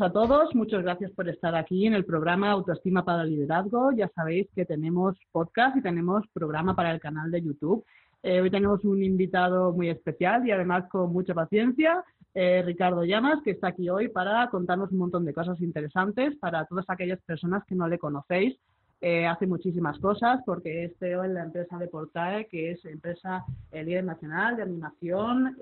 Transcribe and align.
A 0.00 0.12
todos, 0.12 0.54
muchas 0.54 0.82
gracias 0.82 1.10
por 1.10 1.28
estar 1.28 1.56
aquí 1.56 1.86
en 1.86 1.94
el 1.94 2.04
programa 2.04 2.50
Autoestima 2.50 3.04
para 3.04 3.24
Liderazgo. 3.24 3.90
Ya 3.92 4.08
sabéis 4.14 4.46
que 4.54 4.64
tenemos 4.64 5.16
podcast 5.32 5.76
y 5.76 5.82
tenemos 5.82 6.24
programa 6.32 6.76
para 6.76 6.92
el 6.92 7.00
canal 7.00 7.32
de 7.32 7.42
YouTube. 7.42 7.84
Eh, 8.22 8.40
hoy 8.40 8.50
tenemos 8.50 8.84
un 8.84 9.02
invitado 9.02 9.72
muy 9.72 9.88
especial 9.88 10.46
y 10.46 10.52
además 10.52 10.88
con 10.88 11.12
mucha 11.12 11.34
paciencia, 11.34 12.04
eh, 12.32 12.62
Ricardo 12.64 13.04
Llamas, 13.04 13.40
que 13.42 13.50
está 13.50 13.68
aquí 13.68 13.88
hoy 13.88 14.08
para 14.08 14.48
contarnos 14.50 14.92
un 14.92 14.98
montón 14.98 15.24
de 15.24 15.34
cosas 15.34 15.60
interesantes 15.60 16.36
para 16.36 16.64
todas 16.66 16.84
aquellas 16.88 17.20
personas 17.22 17.64
que 17.64 17.74
no 17.74 17.88
le 17.88 17.98
conocéis. 17.98 18.56
Eh, 19.00 19.26
hace 19.26 19.46
muchísimas 19.46 19.98
cosas 19.98 20.40
porque 20.46 20.84
es 20.84 20.98
CEO 20.98 21.24
en 21.24 21.34
la 21.34 21.44
empresa 21.44 21.76
de 21.76 21.88
Portae, 21.88 22.46
que 22.46 22.72
es 22.72 22.84
empresa 22.84 23.44
líder 23.72 24.04
nacional 24.04 24.56
de 24.56 24.62
animación 24.62 25.56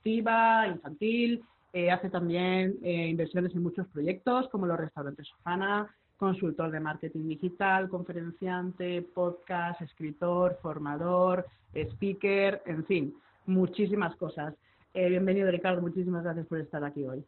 deportiva, 0.00 0.66
infantil, 0.68 1.42
eh, 1.72 1.90
hace 1.90 2.10
también 2.10 2.76
eh, 2.82 3.08
inversiones 3.08 3.54
en 3.54 3.62
muchos 3.62 3.86
proyectos 3.88 4.48
como 4.48 4.66
los 4.66 4.78
restaurantes 4.78 5.28
Sofana, 5.28 5.88
consultor 6.16 6.70
de 6.70 6.80
marketing 6.80 7.28
digital, 7.28 7.88
conferenciante, 7.88 9.02
podcast, 9.02 9.80
escritor, 9.80 10.58
formador, 10.62 11.46
speaker, 11.74 12.62
en 12.66 12.84
fin, 12.86 13.14
muchísimas 13.46 14.16
cosas. 14.16 14.54
Eh, 14.94 15.08
bienvenido 15.08 15.50
Ricardo, 15.50 15.80
muchísimas 15.80 16.24
gracias 16.24 16.46
por 16.46 16.58
estar 16.58 16.84
aquí 16.84 17.04
hoy. 17.04 17.24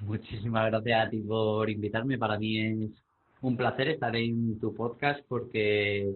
Muchísimas 0.00 0.70
gracias 0.70 1.06
a 1.06 1.10
ti 1.10 1.18
por 1.20 1.68
invitarme. 1.68 2.18
Para 2.18 2.38
mí 2.38 2.58
es 2.58 2.90
un 3.42 3.56
placer 3.56 3.88
estar 3.88 4.16
en 4.16 4.58
tu 4.58 4.74
podcast 4.74 5.20
porque, 5.28 6.10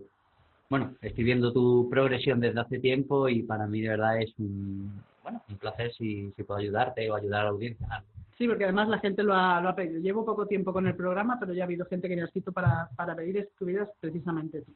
bueno, 0.70 0.94
estoy 1.02 1.24
viendo 1.24 1.52
tu 1.52 1.88
progresión 1.90 2.40
desde 2.40 2.60
hace 2.60 2.78
tiempo 2.78 3.28
y 3.28 3.42
para 3.42 3.66
mí 3.66 3.82
de 3.82 3.90
verdad 3.90 4.20
es 4.22 4.32
un, 4.38 5.02
bueno, 5.30 5.44
un 5.48 5.58
placer 5.58 5.92
si, 5.92 6.32
si 6.32 6.42
puedo 6.42 6.60
ayudarte 6.60 7.10
o 7.10 7.14
ayudar 7.14 7.40
a 7.40 7.44
la 7.44 7.50
audiencia. 7.50 8.04
Sí, 8.36 8.46
porque 8.46 8.64
además 8.64 8.88
la 8.88 8.98
gente 8.98 9.22
lo 9.22 9.34
ha, 9.34 9.60
lo 9.60 9.68
ha 9.68 9.74
pedido. 9.74 10.00
Llevo 10.00 10.24
poco 10.24 10.46
tiempo 10.46 10.72
con 10.72 10.86
el 10.86 10.94
programa, 10.94 11.38
pero 11.40 11.52
ya 11.52 11.64
ha 11.64 11.66
habido 11.66 11.86
gente 11.86 12.08
que 12.08 12.14
me 12.14 12.22
ha 12.22 12.26
escrito 12.26 12.52
para, 12.52 12.88
para 12.96 13.16
pedir 13.16 13.36
estuvieras 13.38 13.88
precisamente 14.00 14.62
tú. 14.62 14.72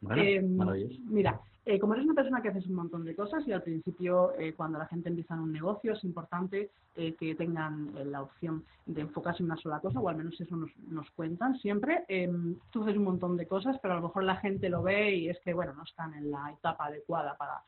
Bueno, 0.00 0.48
maravilloso. 0.56 0.98
Mira, 1.06 1.40
eh, 1.64 1.78
como 1.78 1.94
eres 1.94 2.06
una 2.06 2.14
persona 2.14 2.42
que 2.42 2.48
haces 2.48 2.66
un 2.66 2.74
montón 2.74 3.04
de 3.04 3.14
cosas 3.14 3.46
y 3.46 3.52
al 3.52 3.62
principio 3.62 4.32
eh, 4.36 4.52
cuando 4.52 4.78
la 4.78 4.86
gente 4.86 5.08
empieza 5.08 5.34
en 5.34 5.40
un 5.40 5.52
negocio 5.52 5.92
es 5.92 6.02
importante 6.02 6.70
eh, 6.96 7.14
que 7.14 7.36
tengan 7.36 7.92
eh, 7.96 8.04
la 8.04 8.22
opción 8.22 8.64
de 8.84 9.02
enfocarse 9.02 9.44
en 9.44 9.50
una 9.50 9.56
sola 9.56 9.78
cosa 9.78 10.00
o 10.00 10.08
al 10.08 10.16
menos 10.16 10.40
eso 10.40 10.56
nos, 10.56 10.76
nos 10.88 11.08
cuentan 11.12 11.56
siempre. 11.60 12.04
Em, 12.08 12.56
tú 12.70 12.82
haces 12.82 12.96
un 12.96 13.04
montón 13.04 13.36
de 13.36 13.46
cosas 13.46 13.78
pero 13.80 13.94
a 13.94 13.98
lo 13.98 14.02
mejor 14.08 14.24
la 14.24 14.36
gente 14.36 14.68
lo 14.68 14.82
ve 14.82 15.14
y 15.14 15.28
es 15.28 15.38
que 15.40 15.54
bueno 15.54 15.72
no 15.74 15.84
están 15.84 16.14
en 16.14 16.32
la 16.32 16.50
etapa 16.50 16.86
adecuada 16.86 17.36
para 17.36 17.62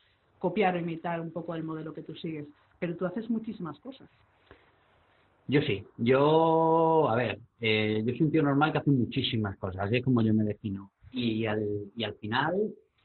copiar 0.45 0.75
o 0.75 0.79
imitar 0.79 1.19
un 1.19 1.31
poco 1.31 1.55
el 1.55 1.63
modelo 1.63 1.91
que 1.91 2.03
tú 2.03 2.13
sigues. 2.13 2.45
Pero 2.79 2.95
tú 2.95 3.05
haces 3.07 3.27
muchísimas 3.31 3.79
cosas. 3.79 4.07
Yo 5.47 5.59
sí. 5.61 5.83
Yo, 5.97 7.09
a 7.09 7.15
ver, 7.15 7.39
eh, 7.61 8.03
yo 8.05 8.11
soy 8.13 8.23
un 8.27 8.31
tío 8.31 8.43
normal 8.43 8.71
que 8.71 8.77
hace 8.77 8.91
muchísimas 8.91 9.57
cosas, 9.57 9.85
así 9.85 9.97
es 9.97 10.03
como 10.03 10.21
yo 10.21 10.33
me 10.35 10.43
defino. 10.43 10.91
Y 11.11 11.47
al, 11.47 11.63
y 11.95 12.03
al 12.03 12.13
final, 12.15 12.53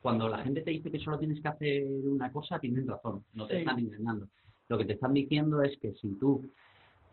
cuando 0.03 0.29
la 0.29 0.43
gente 0.45 0.61
te 0.61 0.71
dice 0.73 0.91
que 0.91 0.99
solo 0.99 1.19
tienes 1.19 1.41
que 1.41 1.49
hacer 1.49 1.85
una 2.05 2.31
cosa, 2.31 2.59
tienen 2.59 2.87
razón, 2.87 3.25
no 3.33 3.47
te 3.47 3.55
Sí. 3.55 3.61
están 3.61 3.79
engañando. 3.79 4.27
Lo 4.69 4.77
que 4.77 4.85
te 4.85 4.93
están 4.95 5.15
diciendo 5.15 5.63
es 5.63 5.79
que 5.79 5.93
si 5.95 6.09
tú 6.19 6.45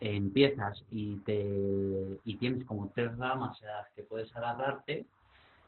empiezas 0.02 0.84
y, 0.92 1.16
te, 1.28 2.20
y 2.26 2.36
tienes 2.38 2.66
como 2.66 2.92
tres 2.94 3.16
ramas 3.18 3.62
a 3.64 3.66
las 3.68 3.90
que 3.96 4.04
puedes 4.04 4.36
agarrarte, 4.36 5.06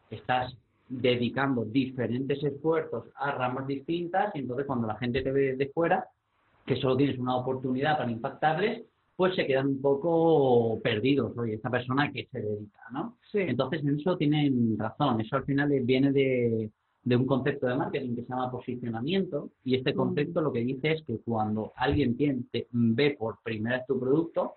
estás 0.09 0.53
dedicando 0.89 1.63
diferentes 1.65 2.43
esfuerzos 2.43 3.05
a 3.15 3.31
ramas 3.31 3.67
distintas 3.67 4.35
y 4.35 4.39
entonces 4.39 4.65
cuando 4.65 4.87
la 4.87 4.95
gente 4.97 5.21
te 5.21 5.31
ve 5.31 5.55
de 5.55 5.67
fuera, 5.69 6.05
que 6.65 6.75
solo 6.77 6.97
tienes 6.97 7.17
una 7.17 7.37
oportunidad 7.37 7.97
para 7.97 8.11
impactarles, 8.11 8.83
pues 9.15 9.35
se 9.35 9.45
quedan 9.45 9.67
un 9.67 9.81
poco 9.81 10.79
perdidos. 10.81 11.37
Oye, 11.37 11.55
esta 11.55 11.69
persona 11.69 12.11
que 12.11 12.27
se 12.31 12.39
dedica, 12.41 12.79
¿no? 12.91 13.17
Sí. 13.31 13.39
Entonces, 13.39 13.81
en 13.83 13.99
eso 13.99 14.15
tienen 14.17 14.77
razón. 14.77 15.19
Eso 15.19 15.35
al 15.35 15.43
final 15.43 15.69
viene 15.81 16.11
de, 16.11 16.69
de 17.03 17.15
un 17.17 17.25
concepto 17.25 17.67
de 17.67 17.75
marketing 17.75 18.15
que 18.15 18.21
se 18.23 18.29
llama 18.29 18.49
posicionamiento. 18.51 19.49
Y 19.65 19.75
este 19.75 19.93
Mm. 19.93 19.97
concepto 19.97 20.41
lo 20.41 20.51
que 20.53 20.59
dice 20.61 20.91
es 20.93 21.03
que 21.03 21.17
cuando 21.19 21.73
alguien 21.75 22.15
tiene- 22.15 22.43
te- 22.51 22.67
ve 22.71 23.15
por 23.19 23.39
primera 23.43 23.77
vez 23.77 23.87
tu 23.87 23.99
producto, 23.99 24.53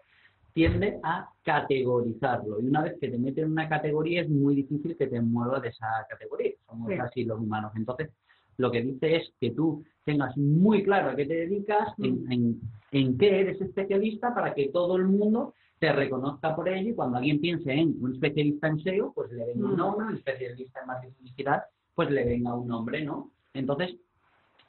tiende 0.52 0.98
a 1.02 1.28
categorizarlo. 1.44 2.60
Y 2.60 2.66
una 2.66 2.82
vez 2.82 2.94
que 3.00 3.08
te 3.08 3.18
meten 3.18 3.44
en 3.44 3.52
una 3.52 3.68
categoría, 3.68 4.22
es 4.22 4.28
muy 4.28 4.54
difícil 4.56 4.96
que 4.96 5.06
te 5.06 5.20
muevas 5.20 5.62
de 5.62 5.68
esa 5.68 5.86
categoría. 6.08 6.52
Somos 6.66 6.88
Sí. 6.92 6.98
así 6.98 7.24
los 7.24 7.40
humanos. 7.40 7.72
Entonces, 7.76 8.10
lo 8.58 8.70
que 8.70 8.82
dice 8.82 9.16
es 9.16 9.32
que 9.40 9.50
tú 9.52 9.82
tengas 10.04 10.36
muy 10.36 10.82
claro 10.82 11.10
a 11.10 11.16
qué 11.16 11.24
te 11.26 11.34
dedicas, 11.34 11.88
en, 11.98 12.24
Mm. 12.24 12.32
en- 12.32 12.60
en 12.92 13.18
qué 13.18 13.40
eres 13.40 13.60
especialista, 13.60 14.34
para 14.34 14.52
que 14.54 14.68
todo 14.68 14.96
el 14.96 15.06
mundo 15.06 15.54
te 15.78 15.90
reconozca 15.92 16.54
por 16.54 16.68
ello 16.68 16.90
y 16.90 16.94
cuando 16.94 17.16
alguien 17.16 17.40
piense 17.40 17.72
en 17.72 17.96
un 18.00 18.12
especialista 18.12 18.68
en 18.68 18.78
SEO, 18.80 19.12
pues 19.14 19.32
le 19.32 19.46
venga 19.46 19.66
un 19.66 19.72
Mm. 19.74 19.76
nombre, 19.76 20.06
un 20.06 20.14
especialista 20.16 20.80
en 20.80 20.86
marketing 20.86 21.24
digital, 21.24 21.62
pues 21.94 22.10
le 22.10 22.24
venga 22.24 22.54
un 22.54 22.68
nombre, 22.68 23.02
¿no? 23.04 23.30
Entonces, 23.54 23.96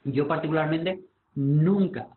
yo 0.04 0.26
particularmente 0.26 1.00
nunca 1.36 2.08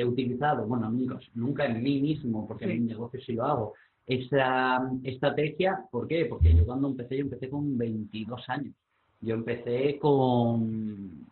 he 0.00 0.04
utilizado, 0.04 0.66
bueno, 0.66 0.90
nunca, 0.90 1.18
nunca 1.34 1.66
en 1.66 1.82
mí 1.82 2.00
mismo, 2.00 2.46
porque 2.46 2.66
Sí. 2.66 2.72
en 2.72 2.82
mi 2.82 2.88
negocio 2.88 3.20
sí 3.20 3.32
lo 3.32 3.44
hago, 3.44 3.74
esa 4.06 4.90
estrategia, 5.04 5.84
¿por 5.90 6.08
qué? 6.08 6.26
Porque 6.26 6.54
yo 6.54 6.64
cuando 6.66 6.88
empecé, 6.88 7.16
yo 7.16 7.22
empecé 7.22 7.48
con 7.48 7.78
22 7.78 8.48
años. 8.48 8.74
Yo 9.20 9.34
empecé 9.34 9.98
con, 9.98 11.26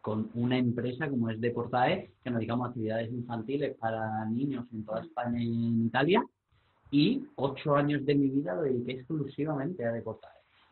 con 0.00 0.30
una 0.34 0.56
empresa 0.58 1.08
como 1.08 1.30
es 1.30 1.40
Deportae, 1.40 2.10
que 2.22 2.30
nos 2.30 2.38
dedicamos 2.38 2.66
a 2.66 2.70
actividades 2.70 3.12
infantiles 3.12 3.76
para 3.76 4.24
niños 4.26 4.66
en 4.72 4.84
toda 4.84 5.02
España 5.02 5.42
y 5.42 5.66
en 5.66 5.86
Italia, 5.86 6.24
y 6.90 7.24
ocho 7.36 7.76
años 7.76 8.04
de 8.06 8.14
mi 8.14 8.28
vida 8.30 8.54
lo 8.54 8.62
dediqué 8.62 8.92
exclusivamente 8.92 9.84
a 9.84 9.92
Deportae. 9.92 10.30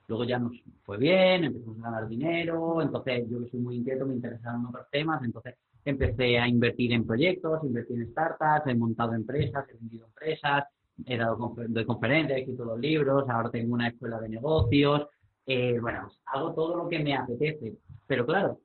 Luego 0.09 0.25
ya 0.25 0.39
nos 0.39 0.53
fue 0.85 0.99
bien, 0.99 1.45
empezamos 1.45 1.79
a 1.79 1.83
ganar 1.83 2.09
dinero, 2.09 2.83
entonces 2.83 3.29
yo 3.29 3.43
que 3.43 3.51
soy 3.51 3.61
muy 3.61 3.77
inquieto 3.77 4.07
me 4.07 4.15
interesaron 4.15 4.67
otros 4.67 4.87
temas, 4.91 5.23
entonces 5.25 5.55
empecé 5.85 6.39
a 6.39 6.49
invertir 6.49 6.93
en 6.93 7.07
proyectos, 7.07 7.63
invertir 7.65 8.01
en 8.01 8.11
startups, 8.11 8.67
he 8.67 8.75
montado 8.75 9.13
empresas, 9.15 9.65
he 9.69 9.75
vendido 9.75 10.07
empresas, 10.07 10.65
he 11.05 11.17
dado 11.17 11.37
confer- 11.39 11.69
doy 11.69 11.85
conferencias, 11.85 12.39
he 12.39 12.41
escrito 12.43 12.65
dos 12.65 12.79
libros, 12.81 13.29
ahora 13.29 13.51
tengo 13.51 13.75
una 13.75 13.89
escuela 13.89 14.19
de 14.21 14.29
negocios, 14.29 15.07
eh, 15.47 15.79
bueno, 15.81 16.09
hago 16.27 16.55
todo 16.55 16.77
lo 16.77 16.89
que 16.89 16.99
me 17.01 17.15
apetece, 17.15 17.75
pero 18.07 18.25
claro, 18.25 18.61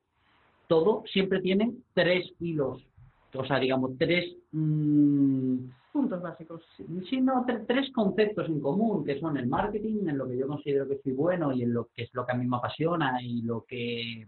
todo 0.67 1.03
siempre 1.11 1.41
tiene 1.41 1.73
tres 1.93 2.31
hilos, 2.39 2.85
o 3.33 3.45
sea, 3.45 3.59
digamos, 3.59 3.97
tres, 3.97 4.35
mm, 4.51 5.57
Puntos 5.91 6.21
básicos. 6.21 6.61
sí, 7.09 7.19
no, 7.19 7.43
tre- 7.47 7.65
tres 7.67 7.91
conceptos 7.91 8.47
en 8.47 8.59
común, 8.61 9.03
que 9.03 9.19
son 9.19 9.37
el 9.37 9.47
marketing, 9.47 10.07
en 10.07 10.19
lo 10.19 10.27
que 10.27 10.37
yo 10.37 10.47
considero 10.47 10.87
que 10.87 10.99
soy 11.03 11.13
bueno 11.13 11.51
y 11.51 11.63
en 11.63 11.73
lo 11.73 11.89
que 11.95 12.03
es 12.03 12.09
lo 12.13 12.25
que 12.27 12.31
a 12.31 12.35
mí 12.35 12.45
me 12.47 12.57
apasiona 12.57 13.19
y 13.23 13.41
lo 13.41 13.65
que, 13.67 14.27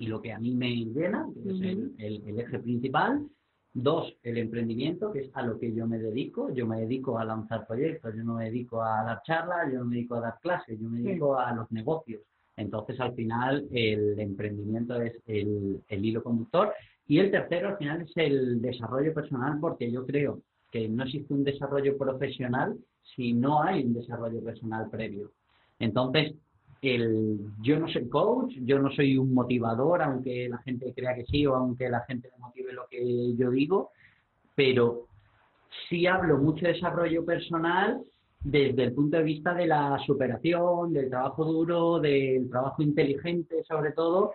y 0.00 0.06
lo 0.06 0.20
que 0.20 0.32
a 0.32 0.38
mí 0.38 0.54
me 0.54 0.70
llena, 0.86 1.28
que 1.34 1.50
es 1.50 1.60
el, 1.60 1.78
Ujú. 1.78 1.94
el- 1.98 2.22
el 2.26 2.40
eje 2.40 2.58
principal. 2.58 3.26
Dos, 3.72 4.16
el 4.24 4.38
emprendimiento, 4.38 5.12
que 5.12 5.20
es 5.20 5.30
a 5.34 5.42
lo 5.42 5.58
que 5.58 5.72
yo 5.72 5.86
me 5.86 5.98
dedico. 5.98 6.50
Yo 6.52 6.66
me 6.66 6.80
dedico 6.80 7.18
a 7.18 7.24
lanzar 7.24 7.66
proyectos, 7.68 8.12
yo 8.16 8.24
no 8.24 8.34
me 8.34 8.46
dedico 8.46 8.82
a 8.82 9.04
dar 9.04 9.22
charlas, 9.24 9.70
yo 9.72 9.78
no 9.78 9.84
me 9.84 9.94
dedico 9.96 10.16
a 10.16 10.20
dar 10.22 10.38
clases, 10.40 10.80
yo 10.80 10.88
me 10.88 10.98
Sí. 10.98 11.04
dedico 11.04 11.38
a 11.38 11.52
los 11.54 11.70
negocios. 11.70 12.22
Entonces, 12.56 12.98
al 12.98 13.12
final, 13.14 13.68
el 13.70 14.18
emprendimiento 14.18 15.00
es 15.00 15.14
el, 15.26 15.80
el 15.86 16.04
hilo 16.04 16.22
conductor. 16.22 16.72
Y 17.06 17.18
el 17.18 17.30
tercero, 17.30 17.68
al 17.68 17.76
final, 17.78 18.00
es 18.02 18.12
el 18.16 18.60
desarrollo 18.60 19.12
personal, 19.14 19.58
porque 19.60 19.90
yo 19.92 20.04
creo 20.06 20.40
que 20.72 20.88
no 20.88 21.04
existe 21.04 21.32
un 21.34 21.44
desarrollo 21.44 21.96
profesional 21.96 22.76
si 23.14 23.32
no 23.34 23.62
hay 23.62 23.84
un 23.84 23.94
desarrollo 23.94 24.42
personal 24.42 24.88
previo. 24.90 25.30
Entonces, 25.78 26.34
el, 26.82 27.38
yo 27.60 27.78
no 27.78 27.88
soy 27.88 28.08
coach, 28.08 28.52
yo 28.62 28.78
no 28.78 28.90
soy 28.90 29.18
un 29.18 29.34
motivador, 29.34 30.02
aunque 30.02 30.48
la 30.48 30.58
gente 30.58 30.92
crea 30.94 31.14
que 31.14 31.24
sí 31.24 31.46
o 31.46 31.54
aunque 31.54 31.88
la 31.88 32.00
gente 32.00 32.30
motive 32.38 32.72
lo 32.72 32.86
que 32.88 33.36
yo 33.36 33.50
digo, 33.50 33.90
pero 34.54 35.06
sí 35.88 36.06
hablo 36.06 36.38
mucho 36.38 36.66
de 36.66 36.72
desarrollo 36.72 37.24
personal 37.24 38.02
desde 38.42 38.84
el 38.84 38.94
punto 38.94 39.18
de 39.18 39.22
vista 39.22 39.52
de 39.52 39.66
la 39.66 39.98
superación, 40.06 40.92
del 40.92 41.10
trabajo 41.10 41.44
duro, 41.44 41.98
del 41.98 42.48
trabajo 42.48 42.82
inteligente 42.82 43.62
sobre 43.64 43.92
todo, 43.92 44.32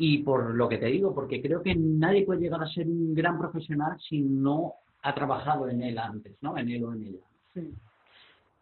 Y 0.00 0.18
por 0.18 0.54
lo 0.54 0.68
que 0.68 0.78
te 0.78 0.86
digo, 0.86 1.12
porque 1.12 1.42
creo 1.42 1.60
que 1.60 1.74
nadie 1.74 2.24
puede 2.24 2.42
llegar 2.42 2.62
a 2.62 2.68
ser 2.68 2.86
un 2.86 3.14
gran 3.14 3.36
profesional 3.36 3.98
si 4.08 4.20
no 4.20 4.74
ha 5.02 5.12
trabajado 5.12 5.68
en 5.68 5.82
él 5.82 5.98
antes, 5.98 6.36
¿no? 6.40 6.56
En 6.56 6.68
él 6.68 6.84
o 6.84 6.92
en 6.92 7.02
ella. 7.02 7.26
Sí. 7.52 7.74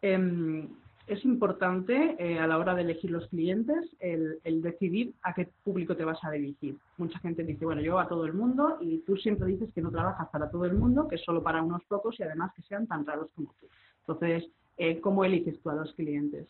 Em, 0.00 0.66
es 1.06 1.24
importante 1.24 2.16
eh, 2.18 2.38
a 2.38 2.46
la 2.46 2.58
hora 2.58 2.74
de 2.74 2.82
elegir 2.82 3.10
los 3.10 3.28
clientes 3.28 3.76
el, 4.00 4.38
el, 4.42 4.60
decidir 4.60 5.14
a 5.22 5.34
qué 5.34 5.48
público 5.62 5.96
te 5.96 6.04
vas 6.04 6.18
a 6.24 6.30
dirigir. 6.32 6.76
Mucha 6.98 7.18
gente 7.20 7.44
dice, 7.44 7.64
bueno, 7.64 7.80
yo 7.80 7.98
a 7.98 8.08
todo 8.08 8.24
el 8.26 8.34
mundo 8.34 8.78
y 8.80 8.98
tú 8.98 9.16
siempre 9.16 9.46
dices 9.46 9.70
que 9.72 9.82
no 9.82 9.90
trabajas 9.90 10.28
para 10.30 10.50
todo 10.50 10.64
el 10.64 10.74
mundo, 10.74 11.06
que 11.06 11.14
es 11.14 11.24
solo 11.24 11.42
para 11.42 11.62
unos 11.62 11.84
pocos 11.84 12.18
y 12.18 12.24
además 12.24 12.52
que 12.54 12.62
sean 12.62 12.86
tan 12.86 13.06
raros 13.06 13.30
como 13.34 13.54
tú. 13.60 13.66
Entonces, 14.00 14.50
eh, 14.78 15.00
¿cómo 15.00 15.24
eliges 15.24 15.60
tú 15.60 15.70
a 15.70 15.76
los 15.76 15.92
clientes? 15.94 16.46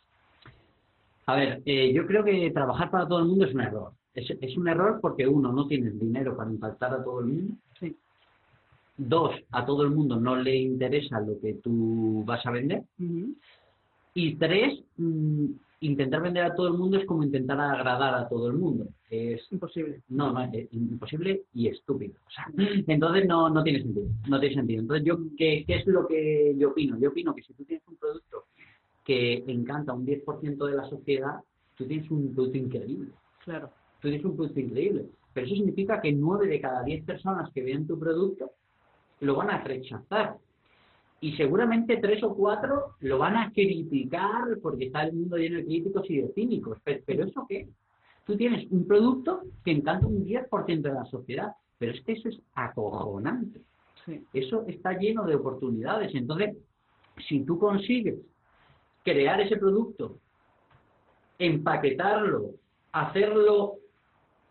A 1.26 1.36
ver, 1.36 1.62
eh, 1.66 1.92
yo 1.92 2.06
creo 2.06 2.24
que 2.24 2.50
trabajar 2.50 2.90
para 2.90 3.06
todo 3.06 3.18
el 3.18 3.26
mundo 3.26 3.44
es 3.44 3.54
un 3.54 3.60
error. 3.60 3.92
Es, 4.14 4.30
es, 4.40 4.56
un 4.56 4.68
error 4.68 5.00
porque 5.02 5.26
uno, 5.26 5.52
no 5.52 5.66
tienes 5.66 5.98
dinero 6.00 6.34
para 6.34 6.50
impactar 6.50 6.94
a 6.94 7.04
todo 7.04 7.20
el 7.20 7.26
mundo. 7.26 7.54
Sí. 7.78 7.94
Dos, 8.96 9.32
a 9.50 9.66
todo 9.66 9.82
el 9.82 9.90
mundo 9.90 10.16
no 10.18 10.36
le 10.36 10.56
interesa 10.56 11.20
lo 11.20 11.38
que 11.40 11.54
tú 11.54 12.24
vas 12.24 12.46
a 12.46 12.50
vender. 12.50 12.82
Uh 12.98 13.04
-huh. 13.04 13.34
Y 14.16 14.34
tres, 14.36 14.82
mmm, 14.96 15.44
intentar 15.80 16.22
vender 16.22 16.44
a 16.44 16.54
todo 16.54 16.68
el 16.68 16.78
mundo 16.78 16.96
es 16.96 17.04
como 17.04 17.22
intentar 17.22 17.60
agradar 17.60 18.14
a 18.14 18.26
todo 18.26 18.48
el 18.48 18.56
mundo. 18.56 18.86
Es 19.10 19.46
imposible. 19.52 20.00
No, 20.08 20.32
no, 20.32 20.40
es 20.40 20.72
imposible 20.72 21.42
y 21.52 21.68
estúpido. 21.68 22.14
O 22.26 22.30
sea, 22.30 22.46
entonces 22.86 23.26
no, 23.28 23.50
no 23.50 23.62
tiene 23.62 23.82
sentido. 23.82 24.06
No 24.26 24.40
tiene 24.40 24.54
sentido. 24.54 24.80
Entonces, 24.80 25.06
yo, 25.06 25.18
¿qué, 25.36 25.64
¿qué 25.66 25.76
es 25.76 25.86
lo 25.86 26.06
que 26.06 26.54
yo 26.56 26.70
opino? 26.70 26.98
Yo 26.98 27.10
opino 27.10 27.34
que 27.34 27.42
si 27.42 27.52
tú 27.52 27.64
tienes 27.64 27.86
un 27.88 27.96
producto 27.96 28.44
que 29.04 29.44
encanta 29.48 29.92
a 29.92 29.94
un 29.94 30.06
10% 30.06 30.64
de 30.64 30.74
la 30.74 30.88
sociedad, 30.88 31.40
tú 31.76 31.86
tienes 31.86 32.10
un 32.10 32.34
producto 32.34 32.56
increíble. 32.56 33.10
Claro. 33.44 33.68
Tú 34.00 34.08
tienes 34.08 34.24
un 34.24 34.34
producto 34.34 34.60
increíble. 34.60 35.10
Pero 35.34 35.46
eso 35.46 35.56
significa 35.56 36.00
que 36.00 36.10
9 36.10 36.46
de 36.46 36.58
cada 36.58 36.82
10 36.82 37.04
personas 37.04 37.52
que 37.52 37.62
vean 37.62 37.86
tu 37.86 37.98
producto 37.98 38.52
lo 39.20 39.36
van 39.36 39.50
a 39.50 39.62
rechazar. 39.62 40.38
Y 41.20 41.32
seguramente 41.36 41.96
tres 41.96 42.22
o 42.22 42.34
cuatro 42.34 42.96
lo 43.00 43.18
van 43.18 43.36
a 43.36 43.50
criticar 43.52 44.58
porque 44.62 44.86
está 44.86 45.02
el 45.02 45.14
mundo 45.14 45.36
lleno 45.36 45.56
de 45.56 45.64
críticos 45.64 46.10
y 46.10 46.20
de 46.20 46.32
cínicos. 46.34 46.78
Pero, 46.84 47.02
pero 47.06 47.24
¿eso 47.24 47.46
qué? 47.48 47.68
Tú 48.24 48.36
tienes 48.36 48.70
un 48.70 48.86
producto 48.86 49.42
que 49.64 49.70
encanta 49.70 50.06
un 50.06 50.24
10% 50.24 50.82
de 50.82 50.92
la 50.92 51.04
sociedad. 51.06 51.52
Pero 51.78 51.92
es 51.92 52.02
que 52.04 52.12
eso 52.12 52.28
es 52.28 52.40
acojonante. 52.54 53.60
Sí. 54.04 54.24
Eso 54.32 54.64
está 54.66 54.92
lleno 54.92 55.24
de 55.24 55.34
oportunidades. 55.34 56.14
Entonces, 56.14 56.56
si 57.28 57.44
tú 57.44 57.58
consigues 57.58 58.16
crear 59.04 59.40
ese 59.40 59.56
producto, 59.56 60.18
empaquetarlo, 61.38 62.50
hacerlo 62.92 63.76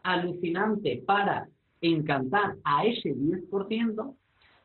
alucinante 0.04 1.04
para 1.06 1.48
encantar 1.82 2.56
a 2.64 2.86
ese 2.86 3.10
10%, 3.10 4.16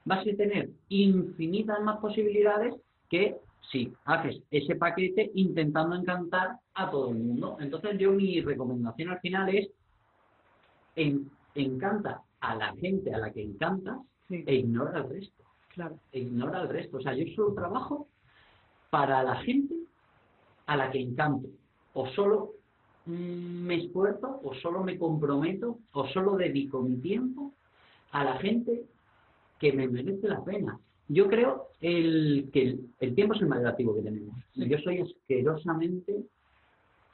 vas 0.05 0.20
a 0.20 0.37
tener 0.37 0.70
infinitas 0.88 1.81
más 1.82 1.99
posibilidades 1.99 2.75
que 3.08 3.37
si 3.70 3.93
haces 4.05 4.41
ese 4.50 4.75
paquete 4.76 5.31
intentando 5.35 5.94
encantar 5.94 6.58
a 6.75 6.91
todo 6.91 7.11
el 7.11 7.19
mundo. 7.19 7.56
Entonces 7.61 7.99
yo 7.99 8.12
mi 8.12 8.41
recomendación 8.41 9.11
al 9.11 9.20
final 9.20 9.55
es 9.55 9.69
en, 10.97 11.31
encanta 11.55 12.23
a 12.41 12.55
la 12.56 12.75
gente 12.76 13.14
a 13.14 13.19
la 13.19 13.32
que 13.32 13.43
encantas 13.43 13.99
sí. 14.29 14.43
e 14.47 14.55
ignora 14.56 14.99
al 15.00 15.08
resto. 15.08 15.44
Claro. 15.69 15.99
E 16.12 16.20
ignora 16.20 16.61
al 16.61 16.69
resto. 16.69 16.96
O 16.96 17.00
sea, 17.00 17.14
yo 17.14 17.25
solo 17.35 17.55
trabajo 17.55 18.08
para 18.91 19.23
la 19.23 19.37
gente 19.37 19.75
a 20.67 20.76
la 20.76 20.91
que 20.91 21.00
encanto. 21.00 21.49
O 21.93 22.08
solo 22.08 22.53
me 23.06 23.76
esfuerzo, 23.76 24.41
o 24.43 24.55
solo 24.55 24.82
me 24.82 24.99
comprometo, 24.99 25.79
o 25.93 26.06
solo 26.08 26.37
dedico 26.37 26.82
mi 26.82 26.96
tiempo 26.96 27.53
a 28.12 28.25
la 28.25 28.38
gente 28.38 28.85
que 29.61 29.73
me 29.73 29.87
merece 29.87 30.27
la 30.27 30.43
pena. 30.43 30.79
Yo 31.07 31.29
creo 31.29 31.69
el, 31.81 32.51
que 32.53 32.62
el, 32.62 32.81
el 33.01 33.15
tiempo 33.15 33.35
es 33.35 33.43
el 33.43 33.49
más 33.49 33.59
relativo 33.59 33.95
que 33.95 34.03
tenemos. 34.03 34.35
Sí. 34.55 34.69
Yo 34.69 34.79
soy 34.79 35.01
asquerosamente 35.01 36.25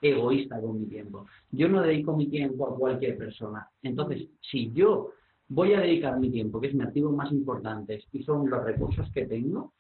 egoísta 0.00 0.60
con 0.60 0.80
mi 0.80 0.86
tiempo. 0.86 1.26
Yo 1.50 1.68
no 1.68 1.82
dedico 1.82 2.16
mi 2.16 2.28
tiempo 2.28 2.68
a 2.68 2.76
cualquier 2.76 3.18
persona. 3.18 3.68
Entonces, 3.82 4.28
si 4.40 4.70
yo 4.72 5.10
voy 5.48 5.74
a 5.74 5.80
dedicar 5.80 6.18
mi 6.18 6.30
tiempo, 6.30 6.60
que 6.60 6.68
es 6.68 6.74
mi 6.74 6.84
activo 6.84 7.10
más 7.12 7.32
importante, 7.32 8.02
y 8.12 8.22
son 8.22 8.48
los 8.48 8.64
recursos 8.64 9.10
que 9.12 9.26
tengo, 9.26 9.72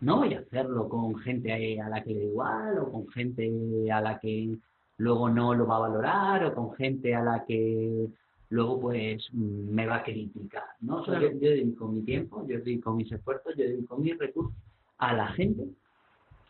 no 0.00 0.18
voy 0.18 0.34
a 0.34 0.40
hacerlo 0.40 0.88
con 0.88 1.16
gente 1.16 1.80
a 1.80 1.88
la 1.88 2.02
que 2.02 2.12
le 2.12 2.20
da 2.20 2.26
igual, 2.26 2.78
o 2.78 2.92
con 2.92 3.08
gente 3.08 3.90
a 3.90 4.00
la 4.00 4.18
que 4.18 4.56
luego 4.98 5.28
no 5.30 5.54
lo 5.54 5.66
va 5.66 5.76
a 5.76 5.88
valorar, 5.88 6.44
o 6.44 6.54
con 6.54 6.74
gente 6.74 7.14
a 7.14 7.22
la 7.22 7.44
que 7.44 8.06
luego 8.50 8.80
pues 8.80 9.26
me 9.32 9.86
va 9.86 9.96
a 9.96 10.04
criticar, 10.04 10.64
¿no? 10.80 10.98
O 11.00 11.04
sea, 11.04 11.18
Claro. 11.18 11.34
yo, 11.34 11.40
yo 11.40 11.50
dedico 11.50 11.88
mi 11.88 12.02
tiempo, 12.02 12.46
yo 12.46 12.58
dedico 12.58 12.94
mis 12.94 13.10
esfuerzos, 13.10 13.54
yo 13.56 13.64
dedico 13.64 13.96
mis 13.98 14.16
recursos 14.18 14.54
a 14.98 15.12
la 15.14 15.28
gente 15.28 15.64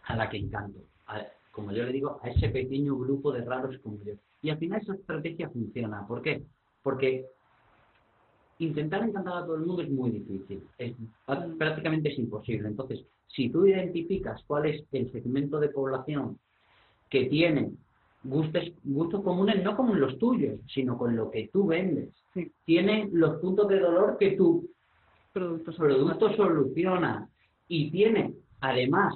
a 0.03 0.17
la 0.17 0.29
que 0.31 0.37
encanto, 0.39 0.79
a- 1.07 1.27
como 1.51 1.73
yo 1.73 1.85
le 1.85 1.93
digo, 1.93 2.21
a 2.23 2.29
ese 2.29 2.51
pequeño 2.51 2.97
grupo 2.97 3.33
de 3.33 3.45
raros 3.45 3.79
como 3.83 3.99
yo. 4.05 4.13
Y 4.43 4.51
al 4.51 4.59
final 4.59 4.83
esa 4.83 4.95
estrategia 4.95 5.49
funciona. 5.49 6.07
¿Por 6.07 6.21
qué? 6.23 6.45
Porque 6.83 7.27
intentar 8.59 9.03
encantar 9.03 9.39
a 9.39 9.47
todo 9.47 9.57
el 9.57 9.67
mundo 9.67 9.83
es 9.83 9.91
muy 9.91 10.11
difícil, 10.11 10.63
es, 10.79 10.95
prácticamente 11.59 12.11
es 12.11 12.19
imposible. 12.19 12.69
Entonces, 12.69 13.05
si 13.29 13.51
tú 13.51 13.67
identificas 13.67 14.43
cuál 14.47 14.67
es 14.67 14.85
el 14.93 15.11
segmento 15.13 15.59
de 15.61 15.69
población 15.71 16.39
que 17.11 17.27
tiene 17.27 17.73
gustos, 18.29 18.65
gustos 18.85 19.23
comunes, 19.23 19.63
no 19.63 19.77
como 19.77 19.95
los 19.95 20.19
tuyos, 20.19 20.61
sino 20.73 20.97
con 20.99 21.17
lo 21.17 21.31
que 21.31 21.49
tú 21.53 21.67
vendes, 21.67 22.11
Sí. 22.35 22.51
tiene 22.65 23.09
los 23.13 23.41
puntos 23.41 23.69
de 23.69 23.81
dolor 23.81 24.17
que 24.19 24.33
tu 24.33 24.69
Productos 25.33 25.77
producto 25.77 26.35
soluciona 26.35 27.29
y 27.69 27.91
tiene 27.91 28.35
además 28.61 29.15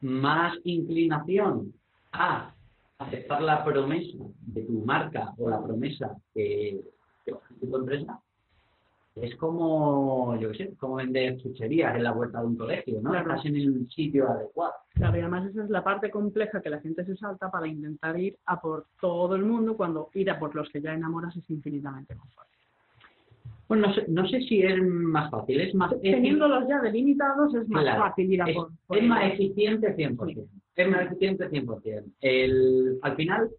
más 0.00 0.56
inclinación 0.64 1.72
a 2.12 2.52
aceptar 2.98 3.42
la 3.42 3.64
promesa 3.64 4.18
de 4.40 4.62
tu 4.62 4.84
marca 4.84 5.32
o 5.38 5.48
la 5.48 5.62
promesa 5.62 6.16
que, 6.34 6.80
que 7.24 7.32
tu 7.60 7.76
empresa, 7.76 8.20
es 9.16 9.34
como, 9.36 10.36
yo 10.40 10.50
qué 10.52 10.56
sé, 10.58 10.76
como 10.78 10.96
vender 10.96 11.36
chucherías 11.38 11.96
en 11.96 12.04
la 12.04 12.14
puerta 12.14 12.40
de 12.40 12.46
un 12.46 12.56
colegio, 12.56 13.00
¿no? 13.02 13.10
Claro. 13.10 13.30
Estás 13.30 13.46
en 13.46 13.56
el 13.56 13.88
sitio 13.90 14.30
adecuado. 14.30 14.72
Claro, 14.94 15.16
y 15.16 15.20
además 15.20 15.46
esa 15.50 15.64
es 15.64 15.70
la 15.70 15.82
parte 15.84 16.10
compleja 16.10 16.60
que 16.62 16.70
la 16.70 16.80
gente 16.80 17.04
se 17.04 17.16
salta 17.16 17.50
para 17.50 17.66
intentar 17.66 18.18
ir 18.18 18.36
a 18.46 18.60
por 18.60 18.86
todo 19.00 19.34
el 19.34 19.44
mundo 19.44 19.76
cuando 19.76 20.10
ir 20.14 20.30
a 20.30 20.38
por 20.38 20.54
los 20.54 20.68
que 20.70 20.80
ya 20.80 20.94
enamoras 20.94 21.36
es 21.36 21.48
infinitamente 21.50 22.14
más 22.14 22.32
fácil. 22.34 22.50
Pues 23.66 23.80
no 23.80 23.94
sé, 23.94 24.04
no 24.08 24.26
sé 24.26 24.40
si 24.42 24.62
es 24.62 24.82
más 24.82 25.30
fácil, 25.30 25.60
es 25.60 25.74
más... 25.74 25.92
Teniéndolos 26.00 26.68
ya 26.68 26.80
delimitados 26.80 27.54
es 27.54 27.68
más 27.68 27.82
Claro, 27.82 28.02
fácil 28.02 28.32
ir 28.32 28.42
a 28.42 28.46
es, 28.48 28.54
por, 28.56 28.70
por 28.86 28.98
es 28.98 29.04
más 29.04 29.32
eficiente 29.32 29.96
100%. 29.96 30.46
Es 30.76 30.88
más 30.90 31.02
eficiente 31.02 31.48
100%. 31.50 32.04
El, 32.20 32.98
al 33.02 33.16
final, 33.16 33.50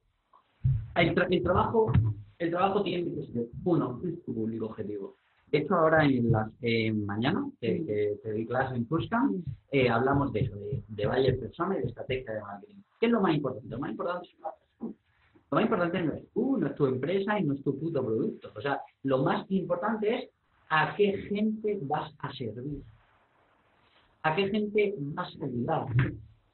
el, 0.95 1.15
tra- 1.15 1.27
el 1.29 1.43
trabajo 1.43 1.91
el 2.39 2.49
trabajo 2.49 2.81
tiene 2.83 3.03
que 3.03 3.31
ser, 3.31 3.45
uno, 3.63 4.01
es 4.03 4.23
tu 4.25 4.33
público 4.33 4.65
objetivo. 4.65 5.15
De 5.51 5.57
hecho, 5.57 5.75
ahora 5.75 6.05
en 6.05 6.31
las 6.31 6.49
eh, 6.61 6.93
mañana, 6.93 7.45
que, 7.59 7.85
que 7.85 8.19
te 8.23 8.31
di 8.31 8.45
clase 8.45 8.75
en 8.75 8.87
Fuscan, 8.87 9.43
eh, 9.71 9.89
hablamos 9.89 10.31
de 10.31 10.41
eso, 10.41 10.55
de, 10.55 10.81
de 10.87 11.07
buyer 11.07 11.39
persona 11.39 11.77
y 11.77 11.81
de 11.81 11.87
estrategia 11.87 12.33
de 12.33 12.41
marketing. 12.41 12.81
¿Qué 12.99 13.07
es 13.07 13.11
lo 13.11 13.21
más 13.21 13.35
importante? 13.35 13.67
Lo 13.67 13.79
más 13.79 13.91
importante 13.91 14.27
es. 14.27 14.41
Lo 14.79 15.55
más 15.55 15.63
importante 15.63 16.01
no 16.03 16.13
es 16.13 16.31
tú, 16.33 16.57
no 16.57 16.67
es 16.67 16.75
tu 16.75 16.85
empresa 16.85 17.37
y 17.37 17.43
no 17.43 17.53
es 17.53 17.63
tu 17.63 17.77
puto 17.77 18.05
producto. 18.05 18.49
O 18.55 18.61
sea, 18.61 18.79
lo 19.03 19.17
más 19.23 19.45
importante 19.51 20.15
es 20.15 20.29
a 20.69 20.95
qué 20.95 21.17
gente 21.27 21.79
vas 21.81 22.13
a 22.19 22.31
servir. 22.31 22.81
¿A 24.23 24.33
qué 24.35 24.47
gente 24.47 24.95
vas 24.97 25.35
a 25.41 25.45
ayudar? 25.45 25.87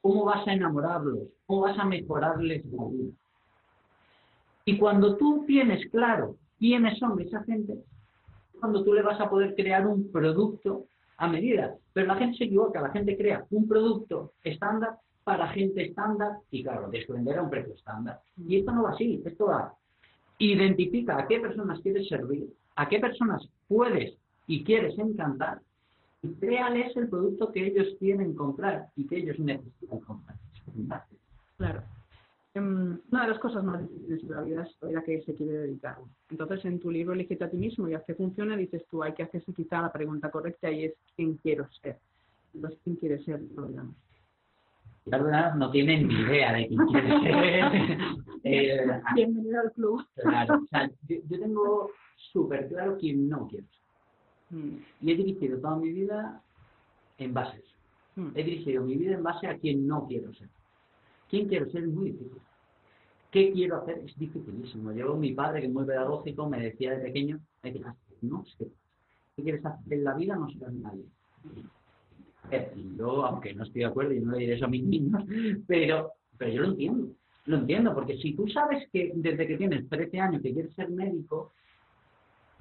¿Cómo 0.02 0.26
vas 0.26 0.48
a 0.48 0.54
enamorarlos? 0.54 1.28
¿Cómo 1.46 1.62
vas 1.62 1.78
a 1.78 1.86
mejorarles 1.86 2.66
la 2.66 2.86
vida? 2.86 3.12
Y 4.66 4.80
cuando 4.80 5.16
tú 5.18 5.44
tienes 5.46 5.88
claro 5.92 6.36
quiénes 6.58 6.98
son 6.98 7.22
esa 7.22 7.44
gente, 7.44 7.76
cuando 8.60 8.84
tú 8.84 8.94
le 8.94 9.02
vas 9.02 9.20
a 9.20 9.30
poder 9.30 9.56
crear 9.56 9.86
un 9.88 10.12
producto 10.12 10.86
a 11.18 11.28
medida. 11.28 11.76
Pero 11.94 12.08
la 12.08 12.16
gente 12.16 12.38
se 12.38 12.44
equivoca, 12.46 12.82
la 12.82 12.92
gente 12.92 13.18
crea 13.18 13.46
un 13.50 13.68
producto 13.68 14.34
estándar 14.44 14.98
para 15.24 15.50
gente 15.50 15.84
estándar 15.84 16.38
y 16.52 16.64
claro, 16.64 16.90
que 16.90 17.06
vender 17.12 17.38
a 17.38 17.44
un 17.44 17.50
precio 17.50 17.74
estándar. 17.74 18.22
Y 18.38 18.60
esto 18.60 18.72
no 18.72 18.84
va 18.84 18.92
así, 18.92 19.22
esto 19.26 19.48
va. 19.48 19.74
Identifica 20.40 21.18
a 21.18 21.28
qué 21.28 21.40
personas 21.40 21.80
quieres 21.82 22.08
servir, 22.08 22.48
a 22.76 22.88
qué 22.88 23.00
personas 23.00 23.48
puedes 23.68 24.16
y 24.46 24.64
quieres 24.64 24.98
encantar 24.98 25.60
y 26.22 26.34
créales 26.36 26.96
el 26.96 27.10
producto 27.10 27.52
que 27.52 27.68
ellos 27.68 27.88
quieren 28.00 28.34
comprar 28.34 28.88
y 28.96 29.06
que 29.06 29.18
ellos 29.18 29.38
necesitan 29.40 30.00
comprar. 30.00 30.38
Claro. 31.58 31.84
Em, 32.58 33.00
una 33.12 33.24
de 33.24 33.30
las 33.30 33.40
cosas 33.40 33.64
más 33.64 33.82
difíciles 33.88 34.28
de 34.28 34.34
la 34.36 34.42
vida 34.42 34.64
es 34.64 34.96
a 34.98 35.04
que 35.04 35.22
se 35.22 35.36
quiere 35.36 35.54
dedicar. 35.54 35.98
Entonces, 36.30 36.66
en 36.66 36.80
tu 36.80 36.90
libro 36.90 37.14
Elige 37.14 37.38
a 37.44 37.50
ti 37.50 37.58
mismo 37.58 37.88
y 37.88 37.94
haz 37.94 38.04
que 38.04 38.16
funcione, 38.16 38.58
dices 38.58 38.84
tú, 38.90 39.04
hay 39.04 39.14
que 39.14 39.24
hacerse 39.24 39.54
quizá 39.54 39.82
la 39.82 39.92
pregunta 39.92 40.32
correcta 40.32 40.72
y 40.72 40.86
es 40.86 40.94
¿quién 41.16 41.36
quiero 41.38 41.68
ser? 41.82 41.98
Entonces, 42.56 42.80
¿quién 42.84 42.96
quiere 42.96 43.24
ser? 43.24 43.42
No, 43.56 43.68
digamos. 43.68 43.96
No 45.58 45.72
tiene 45.72 46.04
ni 46.04 46.14
idea 46.16 46.54
de 46.54 46.68
quién 46.68 46.86
quiere 46.88 47.10
ser. 47.22 47.98
Eh, 48.44 48.80
Bienvenido 49.14 49.60
al 49.60 49.72
club. 49.74 50.02
claro, 50.16 50.62
o 50.64 50.68
sea, 50.68 50.90
yo, 51.10 51.18
yo 51.28 51.40
tengo 51.40 51.90
súper 52.32 52.70
claro 52.70 52.96
quién 52.98 53.28
no 53.28 53.46
quiero 53.50 53.66
ser. 53.68 54.58
Mm, 54.58 54.78
Y 55.02 55.12
he 55.12 55.16
dirigido 55.16 55.60
toda 55.60 55.76
mi 55.76 55.92
vida 55.92 56.42
en 57.18 57.34
bases. 57.34 57.66
mm, 58.16 58.30
He 58.36 58.44
dirigido 58.44 58.84
mi 58.86 58.96
vida 58.96 59.16
en 59.16 59.24
base 59.24 59.48
a 59.48 59.58
quién 59.58 59.86
no 59.86 60.08
quiero 60.08 60.34
ser. 60.34 60.48
¿Quién 61.30 61.50
quiero 61.50 61.70
ser? 61.72 61.84
Es 61.84 61.90
muy 61.90 62.12
difícil. 62.12 62.40
¿Qué 63.32 63.52
quiero 63.52 63.78
hacer? 63.78 64.00
Es 64.06 64.18
dificilísimo. 64.18 64.92
Yo, 64.94 65.16
mi 65.16 65.34
padre, 65.34 65.62
que 65.62 65.68
es 65.68 65.74
muy 65.74 65.86
pedagógico, 65.86 66.50
me 66.50 66.62
decía 66.62 66.92
de 66.92 67.04
pequeño, 67.04 67.40
me 67.62 67.72
decía, 67.72 67.96
no 68.22 68.46
sé, 68.46 68.68
¿qué 69.36 69.44
quieres 69.44 69.66
hacer 69.66 69.94
en 69.94 70.04
la 70.04 70.14
vida? 70.14 70.36
No 70.36 70.50
serás 70.50 70.74
nadie. 70.74 71.06
Yo, 72.98 73.26
aunque 73.26 73.54
no 73.54 73.64
estoy 73.64 73.82
de 73.82 73.88
acuerdo 73.88 74.14
y 74.14 74.22
no 74.22 74.32
le 74.32 74.40
diré 74.40 74.56
eso 74.56 74.66
a 74.66 74.70
mis 74.70 74.84
niños, 74.84 75.24
pero, 75.68 76.14
pero 76.38 76.52
yo 76.52 76.62
lo 76.62 76.68
entiendo. 76.70 77.08
Lo 77.46 77.58
entiendo, 77.58 77.94
porque 77.94 78.18
si 78.18 78.34
tú 78.34 78.48
sabes 78.50 78.90
que 78.92 79.12
desde 79.16 79.48
que 79.48 79.58
tienes 79.58 79.88
13 79.88 80.20
años 80.20 80.42
que 80.42 80.54
quieres 80.54 80.74
ser 80.74 80.90
médico 80.90 81.54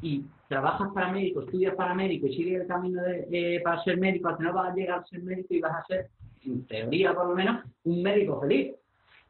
y 0.00 0.24
trabajas 0.48 0.90
para 0.94 1.10
médico, 1.10 1.40
estudias 1.40 1.74
para 1.74 1.94
médico 1.94 2.28
y 2.28 2.36
sigues 2.36 2.60
el 2.60 2.66
camino 2.68 3.02
de, 3.02 3.26
eh, 3.30 3.60
para 3.62 3.82
ser 3.82 3.98
médico, 3.98 4.28
al 4.28 4.36
final 4.36 4.52
vas 4.52 4.72
a 4.72 4.74
llegar 4.74 5.00
a 5.00 5.06
ser 5.06 5.22
médico 5.22 5.54
y 5.54 5.60
vas 5.60 5.72
a 5.72 5.84
ser, 5.86 6.10
en 6.44 6.64
teoría 6.66 7.14
por 7.14 7.28
lo 7.28 7.34
menos, 7.34 7.64
un 7.84 8.02
médico 8.02 8.40
feliz. 8.40 8.74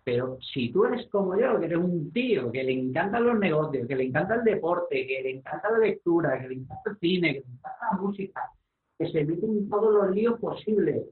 Pero 0.06 0.38
si 0.40 0.70
tú 0.70 0.84
eres 0.84 1.08
como 1.08 1.36
yo, 1.36 1.58
que 1.58 1.66
eres 1.66 1.78
un 1.78 2.12
tío 2.12 2.52
que 2.52 2.62
le 2.62 2.72
encantan 2.72 3.26
los 3.26 3.40
negocios, 3.40 3.88
que 3.88 3.96
le 3.96 4.04
encanta 4.04 4.36
el 4.36 4.44
deporte, 4.44 5.04
que 5.04 5.20
le 5.20 5.30
encanta 5.32 5.68
la 5.72 5.78
lectura, 5.78 6.40
que 6.40 6.46
le 6.46 6.54
encanta 6.54 6.90
el 6.90 6.98
cine, 6.98 7.32
que 7.34 7.40
le 7.40 7.54
encanta 7.54 7.88
la 7.90 7.98
música, 7.98 8.52
que 8.96 9.08
se 9.08 9.24
mete 9.24 9.44
en 9.44 9.68
todos 9.68 9.92
los 9.92 10.14
líos 10.14 10.38
posibles 10.38 11.06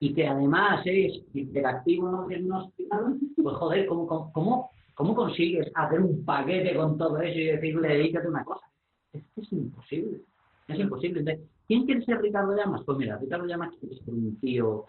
y 0.00 0.12
que 0.12 0.26
además 0.26 0.82
es 0.86 1.22
interactivo 1.34 2.10
no 2.10 2.26
diagnosticado, 2.26 3.14
pues 3.40 3.56
joder, 3.58 3.86
¿cómo, 3.86 4.32
cómo, 4.32 4.70
cómo, 4.94 5.14
consigues 5.14 5.70
hacer 5.76 6.00
un 6.00 6.24
paquete 6.24 6.74
con 6.74 6.98
todo 6.98 7.20
eso 7.20 7.38
y 7.38 7.44
decirle, 7.44 7.88
dedícate 7.90 8.26
una 8.26 8.44
cosa? 8.44 8.66
Es 9.12 9.22
que 9.36 9.40
es 9.42 9.52
imposible, 9.52 10.20
es 10.66 10.80
imposible. 10.80 11.20
Entonces, 11.20 11.48
¿quién 11.68 11.84
quiere 11.84 12.04
ser 12.04 12.20
Ricardo 12.20 12.56
Llamas? 12.56 12.82
Pues 12.84 12.98
mira, 12.98 13.18
Ricardo 13.18 13.46
Llamas 13.46 13.72
quiere 13.78 13.94
ser 14.00 14.12
un 14.12 14.36
tío 14.40 14.86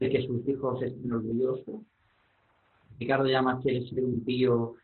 de 0.00 0.08
que 0.08 0.26
sus 0.26 0.48
hijos 0.48 0.80
estén 0.80 1.12
orgullosos. 1.12 1.82
Ricardo 2.98 3.26
Llamas 3.26 3.62
quiere 3.62 3.86
ser 3.88 4.04
un 4.04 4.24
tío 4.24 4.74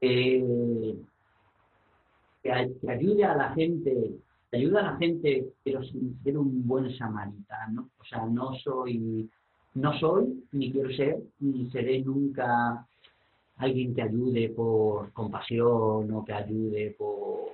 eh, 0.00 0.94
que, 2.42 2.50
ay- 2.52 2.74
que 2.80 2.90
ayude 2.90 3.24
a 3.24 3.34
la 3.36 3.50
gente, 3.54 4.16
que 4.50 4.56
ayuda 4.56 4.80
a 4.80 4.92
la 4.92 4.96
gente, 4.98 5.46
pero 5.62 5.82
sin 5.84 6.18
ser 6.22 6.38
un 6.38 6.66
buen 6.66 6.94
samaritano. 6.96 7.90
O 8.00 8.04
sea, 8.04 8.24
no 8.26 8.54
soy, 8.54 9.28
no 9.74 9.92
soy, 9.98 10.44
ni 10.52 10.72
quiero 10.72 10.90
ser, 10.92 11.18
ni 11.40 11.70
seré 11.70 12.02
nunca 12.02 12.86
alguien 13.56 13.94
que 13.94 14.02
ayude 14.02 14.48
por 14.50 15.12
compasión 15.12 16.10
o 16.12 16.24
que 16.24 16.32
ayude 16.32 16.94
por, 16.98 17.50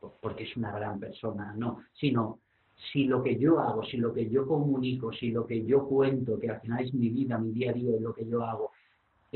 por- 0.00 0.12
porque 0.20 0.44
es 0.44 0.56
una 0.56 0.72
gran 0.72 0.98
persona, 0.98 1.54
no, 1.56 1.78
sino 1.94 2.40
si 2.92 3.04
lo 3.04 3.22
que 3.22 3.38
yo 3.38 3.58
hago, 3.60 3.84
si 3.84 3.96
lo 3.96 4.12
que 4.12 4.28
yo 4.28 4.46
comunico, 4.46 5.12
si 5.12 5.30
lo 5.30 5.46
que 5.46 5.64
yo 5.64 5.86
cuento, 5.86 6.38
que 6.38 6.50
al 6.50 6.60
final 6.60 6.84
es 6.84 6.92
mi 6.92 7.08
vida, 7.08 7.38
mi 7.38 7.52
día 7.52 7.70
a 7.70 7.74
día, 7.74 7.94
es 7.94 8.02
lo 8.02 8.12
que 8.12 8.26
yo 8.28 8.42
hago, 8.44 8.72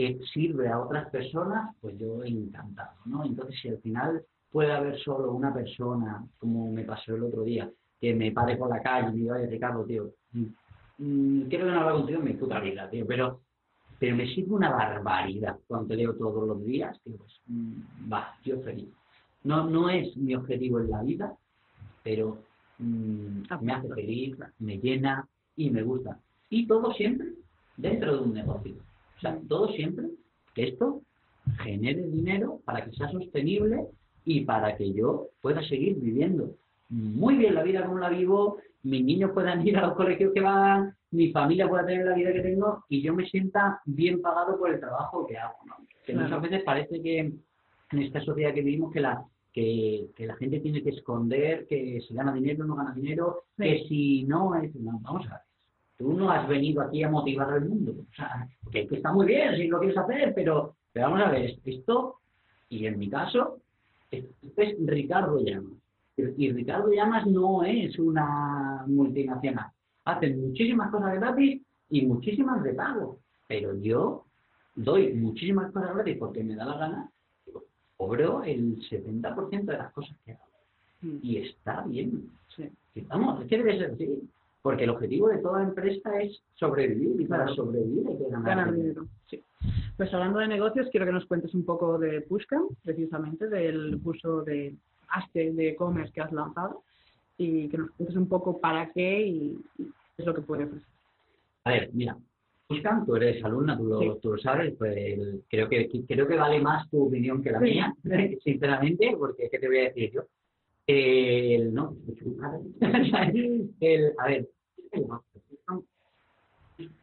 eh, 0.07 0.19
sirve 0.33 0.69
a 0.69 0.81
otras 0.81 1.11
personas, 1.11 1.75
pues 1.81 1.97
yo 1.99 2.23
encantado, 2.25 2.93
¿no? 3.05 3.25
Entonces, 3.25 3.59
si 3.61 3.69
al 3.69 3.79
final 3.79 4.23
puede 4.51 4.73
haber 4.73 4.99
solo 4.99 5.33
una 5.33 5.53
persona, 5.53 6.25
como 6.39 6.71
me 6.73 6.85
pasó 6.85 7.15
el 7.15 7.25
otro 7.25 7.43
día, 7.45 7.71
que 8.01 8.15
me 8.15 8.33
pare 8.33 8.57
por 8.57 8.71
la 8.71 8.83
calle 8.83 9.09
y 9.09 9.13
me 9.13 9.19
diga, 9.19 9.35
oye, 9.37 9.47
Ricardo, 9.47 9.85
tío, 9.85 10.11
mm, 10.33 10.45
mm, 10.99 11.43
quiero 11.49 11.67
que 11.67 11.73
no 11.73 11.81
hablar 11.81 11.95
contigo 11.95 12.19
en 12.21 12.25
mi 12.25 12.33
puta 12.35 12.61
vida, 12.61 12.89
tío, 12.89 13.07
pero, 13.07 13.41
pero 13.99 14.17
me 14.17 14.27
sirve 14.35 14.55
una 14.55 14.71
barbaridad 14.71 15.59
cuando 15.67 15.89
te 15.89 15.97
leo 15.97 16.15
todos 16.15 16.49
los 16.49 16.65
días, 16.65 16.99
tío, 17.03 17.17
pues, 17.17 17.41
mm, 17.47 18.13
va, 18.13 18.35
yo 18.45 18.61
feliz. 18.61 18.89
No, 19.45 19.69
no 19.69 19.89
es 19.89 20.17
mi 20.17 20.35
objetivo 20.35 20.81
en 20.81 20.91
la 20.91 21.03
vida, 21.03 21.35
pero 22.03 22.39
mm, 22.79 23.43
me 23.61 23.73
hace 23.73 23.89
feliz, 23.89 24.37
me 24.59 24.79
llena 24.79 25.29
y 25.57 25.71
me 25.71 25.83
gusta. 25.83 26.19
Y 26.49 26.67
todo 26.67 26.93
siempre 26.95 27.29
dentro 27.77 28.17
de 28.17 28.23
un 28.23 28.35
negocio. 28.35 28.75
O 29.21 29.23
sea, 29.23 29.39
todo 29.49 29.69
siempre 29.73 30.07
que 30.55 30.69
esto 30.69 31.03
genere 31.63 32.03
dinero 32.09 32.61
para 32.65 32.83
que 32.85 32.93
sea 32.97 33.11
sostenible 33.11 33.85
y 34.25 34.45
para 34.47 34.77
que 34.79 34.93
yo 34.95 35.27
pueda 35.43 35.63
seguir 35.63 35.97
viviendo 35.99 36.55
muy 36.89 37.37
bien 37.37 37.55
la 37.55 37.63
vida 37.63 37.85
como 37.85 37.99
la 37.99 38.09
vivo, 38.09 38.57
mis 38.83 39.05
niños 39.05 39.33
puedan 39.33 39.67
ir 39.67 39.77
a 39.77 39.87
los 39.89 39.95
colegios 39.95 40.33
que 40.33 40.41
van, 40.41 40.95
mi 41.11 41.31
familia 41.33 41.69
pueda 41.69 41.85
tener 41.85 42.07
la 42.07 42.15
vida 42.15 42.33
que 42.33 42.41
tengo 42.41 42.85
y 42.89 43.03
yo 43.03 43.15
me 43.15 43.27
sienta 43.29 43.81
bien 43.85 44.23
pagado 44.23 44.59
por 44.59 44.71
el 44.71 44.81
trabajo 44.81 45.27
que 45.27 45.37
hago. 45.37 45.57
¿no? 45.67 45.75
Que 46.07 46.13
Claro. 46.15 46.29
muchas 46.29 46.43
veces 46.43 46.63
parece 46.65 47.03
que 47.03 47.19
en 47.19 47.43
esta 48.03 48.21
sociedad 48.23 48.55
que 48.55 48.63
vivimos 48.63 48.91
que 48.93 49.01
la 49.01 49.23
que, 49.53 50.07
que 50.17 50.27
la 50.27 50.37
gente 50.37 50.61
tiene 50.61 50.81
que 50.83 50.91
esconder 50.91 51.67
que 51.67 52.01
si 52.07 52.15
gana 52.15 52.33
dinero 52.33 52.65
no 52.65 52.77
gana 52.77 52.95
dinero, 52.95 53.43
Sí. 53.59 53.65
que 53.65 53.85
si 53.89 54.23
no 54.25 54.55
es... 54.55 54.73
No, 54.77 54.99
vamos 55.03 55.27
a 55.27 55.31
ver. 55.31 55.41
Tú 56.01 56.15
no 56.15 56.31
has 56.31 56.49
venido 56.49 56.81
aquí 56.81 57.03
a 57.03 57.11
motivar 57.11 57.53
al 57.53 57.69
mundo. 57.69 57.93
O 58.11 58.15
sea, 58.15 58.49
que, 58.73 58.87
que 58.87 58.97
está 58.97 59.13
muy 59.13 59.27
bien 59.27 59.55
si 59.55 59.67
lo 59.69 59.79
quieres 59.81 59.99
hacer, 59.99 60.33
pero, 60.35 60.75
pero 60.95 61.11
vamos 61.11 61.27
a 61.27 61.31
ver, 61.31 61.59
esto, 61.63 62.17
y 62.71 62.87
en 62.87 62.99
mi 62.99 63.11
caso, 63.11 63.59
esto 64.11 64.33
es 64.63 64.77
Ricardo 64.87 65.39
Llamas. 65.45 65.75
Y 66.17 66.51
Ricardo 66.53 66.91
Llamas 66.91 67.27
no 67.27 67.65
es 67.65 67.99
una 67.99 68.83
multinacional. 68.87 69.67
Hacen 70.07 70.41
muchísimas 70.41 70.91
cosas 70.91 71.15
gratis 71.17 71.61
y 71.91 72.07
muchísimas 72.07 72.63
de 72.63 72.73
pago. 72.73 73.19
Pero 73.47 73.75
yo 73.77 74.25
doy 74.75 75.13
muchísimas 75.13 75.71
cosas 75.73 75.95
gratis 75.95 76.17
porque 76.19 76.43
me 76.43 76.57
da 76.57 76.65
la 76.65 76.79
gana. 76.79 77.11
Cobro 77.99 78.43
el 78.43 78.81
70% 78.89 79.65
de 79.67 79.77
las 79.77 79.93
cosas 79.93 80.17
que 80.25 80.33
hago. 80.33 80.45
mm, 81.03 81.19
Y 81.23 81.37
está 81.39 81.83
bien. 81.83 82.31
sí. 82.57 82.71
Vamos, 83.09 83.43
es 83.43 83.49
que 83.49 83.59
debe 83.59 83.77
ser 83.77 83.91
así. 83.93 84.29
Porque 84.63 84.85
el 84.85 84.91
objetivo 84.91 85.29
de 85.29 85.39
toda 85.39 85.63
empresa 85.63 86.21
es 86.21 86.43
sobrevivir 86.55 87.21
y 87.21 87.25
para 87.25 87.49
sobrevivir 87.49 88.07
hay 88.09 88.19
que 88.19 88.25
ganar, 88.25 88.45
Ganar 88.45 88.73
dinero. 88.75 89.03
dinero. 89.03 89.09
Sí. 89.29 89.43
Pues 89.97 90.13
hablando 90.13 90.39
de 90.39 90.49
negocios, 90.49 90.89
quiero 90.91 91.07
que 91.07 91.13
nos 91.13 91.25
cuentes 91.27 91.55
un 91.55 91.65
poco 91.65 91.99
de 91.99 92.21
Pushcam, 92.23 92.69
precisamente 92.85 93.49
del 93.49 93.99
curso 94.03 94.43
de 94.43 94.75
máster 95.09 95.53
de 95.55 95.71
e-commerce 95.71 96.13
que 96.13 96.21
has 96.21 96.33
lanzado 96.33 96.83
y 97.39 97.69
que 97.69 97.79
nos 97.79 97.91
cuentes 97.93 98.17
un 98.17 98.29
poco 98.29 98.61
para 98.61 98.91
qué 98.93 99.21
y, 99.27 99.59
y 99.79 99.85
qué 99.85 99.93
es 100.19 100.27
lo 100.27 100.35
que 100.35 100.43
puede 100.43 100.65
ofrecer. 100.65 100.89
A 101.65 101.71
ver, 101.73 101.91
mira, 101.93 102.17
Buscan, 102.69 103.05
tú 103.05 103.17
eres 103.17 103.43
alumna, 103.43 103.77
tú 103.77 103.85
lo, 103.85 103.99
Sí. 103.99 104.11
tú 104.23 104.33
lo 104.33 104.39
sabes, 104.39 104.75
pues 104.79 104.95
creo 105.49 105.69
que 105.69 105.89
creo 106.07 106.29
que 106.29 106.37
vale 106.37 106.61
más 106.61 106.89
tu 106.89 107.07
opinión 107.07 107.43
que 107.43 107.51
la 107.51 107.59
Sí. 107.59 107.65
mía, 107.65 107.95
sinceramente, 108.45 109.17
porque 109.19 109.49
¿qué 109.51 109.59
te 109.59 109.67
voy 109.67 109.79
a 109.79 109.83
decir 109.85 110.13
yo? 110.13 110.23
El, 110.93 111.73
no, 111.73 111.95
el, 113.81 114.13
a 114.19 114.27
ver, 114.27 114.49
el 114.91 115.07
máster. 115.07 115.43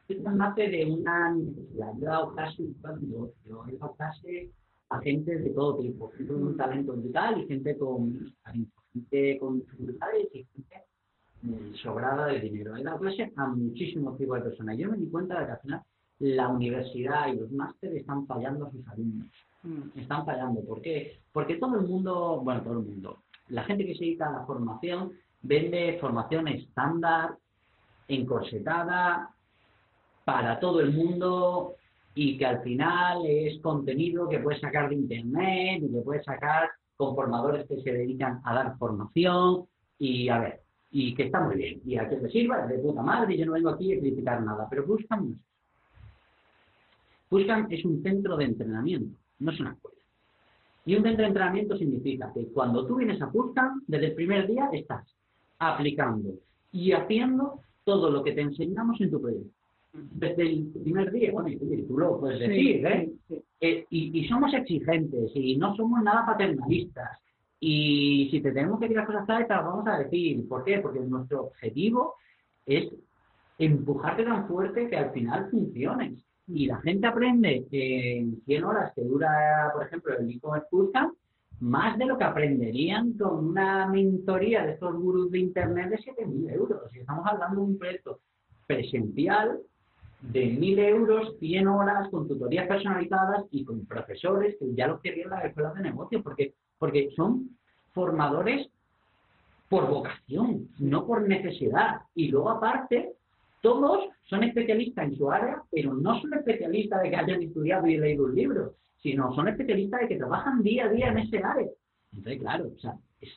Buscan 0.10 0.38
nace 0.38 0.67
de 0.67 0.86
una 0.86 1.34
necesidad. 1.36 1.94
Yo 1.98 2.01
he 2.01 2.06
dado 2.06 2.34
clase, 2.34 2.63
yo, 3.01 3.32
yo 3.46 3.63
he 3.70 3.77
dado 3.77 3.96
clase 3.96 4.50
a 4.89 5.00
gente 5.00 5.38
de 5.38 5.50
todo 5.51 5.77
tipo, 5.77 6.10
gente 6.12 6.34
con 6.34 6.44
un 6.44 6.58
talento 6.58 6.94
brutal 6.94 7.41
y 7.41 7.48
gente 7.48 7.77
con 7.77 8.34
talento, 8.44 8.82
gente 8.94 9.38
con 9.39 9.60
dificultades 9.60 10.27
y 10.34 10.44
gente 10.44 10.84
mm, 11.44 11.75
sobrada 11.75 12.27
de 12.27 12.39
dinero. 12.41 12.75
He 12.75 12.84
dado 12.84 13.00
clase 13.00 13.32
a 13.36 13.48
muchísimos 13.48 14.17
tipos 14.17 14.38
de 14.38 14.50
personas. 14.50 14.77
Yo 14.77 14.89
me 14.89 14.98
di 14.98 15.08
cuenta 15.10 15.39
de 15.39 15.46
que 15.46 15.51
al 15.51 15.60
final 15.60 15.82
la 16.20 16.50
universidad 16.50 17.27
y 17.27 17.38
los 17.38 17.51
másteres 17.51 18.01
están 18.01 18.25
fallando 18.27 18.65
a 18.65 18.72
sus 18.72 18.86
alumnos. 18.88 19.27
Mm, 19.63 20.00
Están 20.00 20.25
fallando. 20.25 20.62
¿Por 20.62 20.82
qué? 20.82 21.20
Porque 21.32 21.56
todo 21.56 21.79
el 21.79 21.88
mundo, 21.88 22.41
bueno, 22.44 22.62
todo 22.63 22.79
el 22.79 22.86
mundo, 22.86 23.24
la 23.50 23.63
gente 23.63 23.86
que 23.86 23.96
se 23.96 24.06
dedica 24.06 24.27
a 24.27 24.39
la 24.39 24.46
formación 24.46 25.13
vende 25.42 25.98
formación 26.00 26.48
estándar, 26.48 27.38
encorsetada, 28.08 29.30
para 30.25 30.60
todo 30.60 30.82
el 30.82 30.92
mundo 30.92 31.75
y 32.13 32.38
que 32.38 32.46
al 32.46 32.62
final 32.62 33.25
es 33.25 33.62
contenido 33.62 34.27
que 34.27 34.39
puedes 34.39 34.60
sacar 34.60 34.89
de 34.89 34.96
internet 34.96 35.82
y 35.84 35.89
que 35.89 36.01
puedes 36.01 36.25
sacar 36.25 36.70
con 36.98 37.16
formadores 37.16 37.66
que 37.68 37.82
se 37.82 37.94
dedican 37.94 38.42
a 38.44 38.54
dar 38.54 38.77
formación 38.77 39.68
y 39.98 40.27
a 40.27 40.39
ver, 40.39 40.62
y 40.92 41.16
que 41.16 41.24
está 41.24 41.39
muy 41.39 41.56
bien 41.56 41.82
y 41.86 41.98
a 41.98 42.10
que 42.10 42.18
te 42.18 42.30
sirva 42.30 42.66
de 42.66 42.77
puta 42.80 43.01
madre 43.01 43.38
yo 43.38 43.46
no 43.46 43.54
vengo 43.54 43.70
aquí 43.70 43.94
a 43.94 44.00
criticar 44.00 44.42
nada, 44.42 44.68
pero 44.70 44.86
Buscan. 44.86 45.39
Buscan 47.30 47.68
es 47.72 47.86
un 47.86 48.04
centro 48.04 48.36
de 48.36 48.46
entrenamiento, 48.46 49.18
no 49.39 49.51
es 49.51 49.60
una 49.60 49.74
escuela. 49.74 49.97
Y 50.88 50.96
un 50.96 51.03
centro 51.03 51.24
de 51.24 51.27
entrenamiento 51.27 51.77
significa 51.77 52.32
que 52.34 52.48
cuando 52.48 52.88
tú 52.88 52.96
vienes 52.96 53.22
a 53.22 53.25
Buscan, 53.25 53.82
desde 53.88 54.08
el 54.08 54.13
primer 54.13 54.48
día 54.48 54.70
estás 54.72 55.06
aplicando 55.60 56.29
y 56.72 56.94
haciendo 56.94 57.60
todo 57.84 58.10
lo 58.10 58.24
que 58.24 58.32
te 58.32 58.39
enseñamos 58.39 59.00
en 59.01 59.12
tu 59.12 59.22
proyecto. 59.22 59.51
Desde 59.91 60.44
el 60.44 60.72
primer 60.82 61.12
día, 61.12 61.34
bueno, 61.34 61.50
y 61.50 61.58
tú 61.58 61.98
lo 61.98 62.22
puedes 62.22 62.39
decir, 62.39 62.86
¿eh? 62.86 63.12
sí. 63.27 63.44
Eh, 63.60 63.86
y, 63.89 64.17
y 64.17 64.27
somos 64.29 64.53
exigentes 64.53 65.32
y 65.36 65.58
no 65.58 65.75
somos 65.75 66.01
nada 66.01 66.25
paternalistas. 66.25 67.20
Y 67.60 68.29
si 68.32 68.39
te 68.39 68.53
tenemos 68.53 68.79
que 68.79 68.86
decir 68.86 68.98
las 68.98 69.08
cosas 69.08 69.25
claras, 69.25 69.48
te 69.48 69.53
las 69.56 69.65
vamos 69.65 69.88
a 69.88 69.98
decir. 70.00 70.48
¿Por 70.48 70.63
qué? 70.63 70.79
Porque 70.79 71.01
nuestro 71.01 71.48
objetivo 71.48 72.15
es 72.65 72.88
empujarte 73.58 74.24
tan 74.24 74.48
fuerte 74.48 74.88
que 74.88 74.96
al 74.96 75.12
final 75.12 75.50
funciones. 75.51 76.24
Y 76.48 76.66
la 76.68 76.77
gente 76.82 77.08
aprende 77.08 77.66
en 77.72 78.42
100 78.46 78.63
horas 78.63 78.94
que 78.96 79.01
dura, 79.01 79.70
por 79.74 79.84
ejemplo, 79.84 80.18
el 80.18 80.30
e-commerce 80.30 80.68
Bootcamp, 80.72 81.13
más 81.60 81.98
de 81.98 82.06
lo 82.06 82.18
que 82.18 82.24
aprenderían 82.24 83.13
con 83.13 83.50
una 83.50 83.88
mentoría 83.88 84.66
de 84.66 84.74
estos 84.74 84.96
gurús 84.96 85.32
de 85.32 85.39
Internet 85.39 85.89
de 85.89 85.98
7.000 85.98 86.54
euros. 86.54 86.96
Y 86.96 87.00
estamos 87.00 87.25
hablando 87.25 87.62
de 87.62 87.68
un 87.68 87.77
proyecto 87.77 88.20
presencial 88.66 89.60
de 90.22 90.46
1.000 90.46 90.80
euros, 90.80 91.36
100 91.39 91.68
horas, 91.68 92.10
con 92.10 92.27
tutorías 92.27 92.68
personalizadas 92.68 93.46
y 93.51 93.66
con 93.66 93.86
profesores 93.86 94.56
que 94.60 94.74
ya 94.74 94.88
lo 94.88 95.01
querían 95.01 95.30
las 95.30 95.46
escuelas 95.46 95.75
de 95.75 95.82
negocio, 95.82 96.24
porque, 96.24 96.54
porque 96.77 97.10
son 97.16 97.58
formadores 97.94 98.70
por 99.70 99.89
vocación, 99.89 100.70
no 100.80 101.06
por 101.06 101.27
necesidad. 101.27 102.01
Y 102.16 102.30
luego 102.30 102.51
aparte, 102.51 103.13
todos 103.62 104.10
son 104.30 104.44
especialistas 104.44 105.06
en 105.06 105.18
su 105.18 105.32
área, 105.32 105.62
pero 105.72 105.94
no 105.94 106.20
son 106.22 106.34
especialistas 106.34 107.02
de 107.04 107.10
que 107.10 107.16
hayan 107.16 107.44
estudiado 107.44 107.88
y 107.88 107.98
leído 107.98 108.26
un 108.26 108.36
libro, 108.36 108.76
sino 109.02 109.34
son 109.34 109.48
especialistas 109.48 110.02
de 110.02 110.08
que 110.08 110.18
trabajan 110.18 110.62
día 110.62 110.86
a 110.86 110.90
día 110.90 111.08
en 111.10 111.20
ese 111.20 111.38
área. 111.38 111.68
Entonces, 112.12 112.40
claro, 112.40 112.72
o 112.76 112.80
sea, 112.80 112.96
es, 113.22 113.30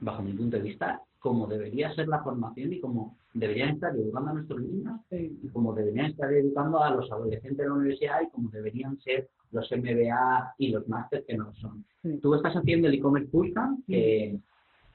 bajo 0.00 0.22
mi 0.22 0.32
punto 0.32 0.56
de 0.56 0.62
vista, 0.62 1.00
como 1.18 1.46
debería 1.46 1.94
ser 1.94 2.08
la 2.08 2.22
formación 2.22 2.72
y 2.72 2.80
como 2.80 3.16
deberían 3.34 3.70
estar 3.70 3.94
educando 3.94 4.30
a 4.30 4.34
nuestros 4.34 4.60
niños 4.60 5.00
y 5.10 5.48
como 5.48 5.72
deberían 5.72 6.06
estar 6.06 6.32
educando 6.32 6.82
a 6.82 6.90
los 6.90 7.10
adolescentes 7.10 7.58
de 7.58 7.66
la 7.66 7.74
universidad 7.74 8.20
y 8.22 8.30
como 8.30 8.50
deberían 8.50 8.98
ser 9.00 9.28
los 9.52 9.70
MBA 9.70 10.54
y 10.58 10.68
los 10.68 10.88
másteres 10.88 11.24
que 11.26 11.36
no 11.36 11.54
son. 11.54 11.84
Tú 12.20 12.34
estás 12.34 12.54
haciendo 12.54 12.88
el 12.88 12.94
e-commerce 12.94 13.30
Bootcamp, 13.30 13.86
que, 13.86 14.38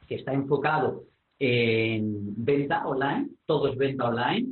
que 0.08 0.16
está 0.16 0.34
enfocado 0.34 1.06
en 1.40 2.34
venta 2.44 2.88
online, 2.88 3.30
todo 3.46 3.70
es 3.70 3.78
venta 3.78 4.10
online, 4.10 4.48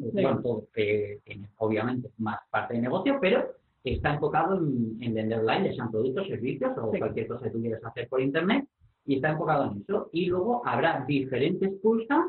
eh, 0.76 1.20
obviamente 1.58 2.12
más 2.18 2.40
parte 2.50 2.76
de 2.76 2.82
negocio, 2.82 3.18
pero 3.20 3.46
está 3.84 4.14
enfocado 4.14 4.58
en, 4.58 5.14
vender 5.14 5.40
online, 5.40 5.70
ya 5.70 5.76
sean 5.76 5.92
productos, 5.92 6.28
servicios 6.28 6.72
o 6.78 6.92
cualquier 6.92 7.28
cosa 7.28 7.46
que 7.46 7.52
tú 7.52 7.62
quieras 7.62 7.84
hacer 7.84 8.08
por 8.08 8.22
internet, 8.22 8.66
y 9.06 9.16
está 9.16 9.32
enfocado 9.32 9.72
en 9.72 9.82
eso. 9.82 10.10
Y 10.12 10.28
luego 10.28 10.62
habrá 10.66 11.04
diferentes 11.08 11.72
cursos 11.82 12.26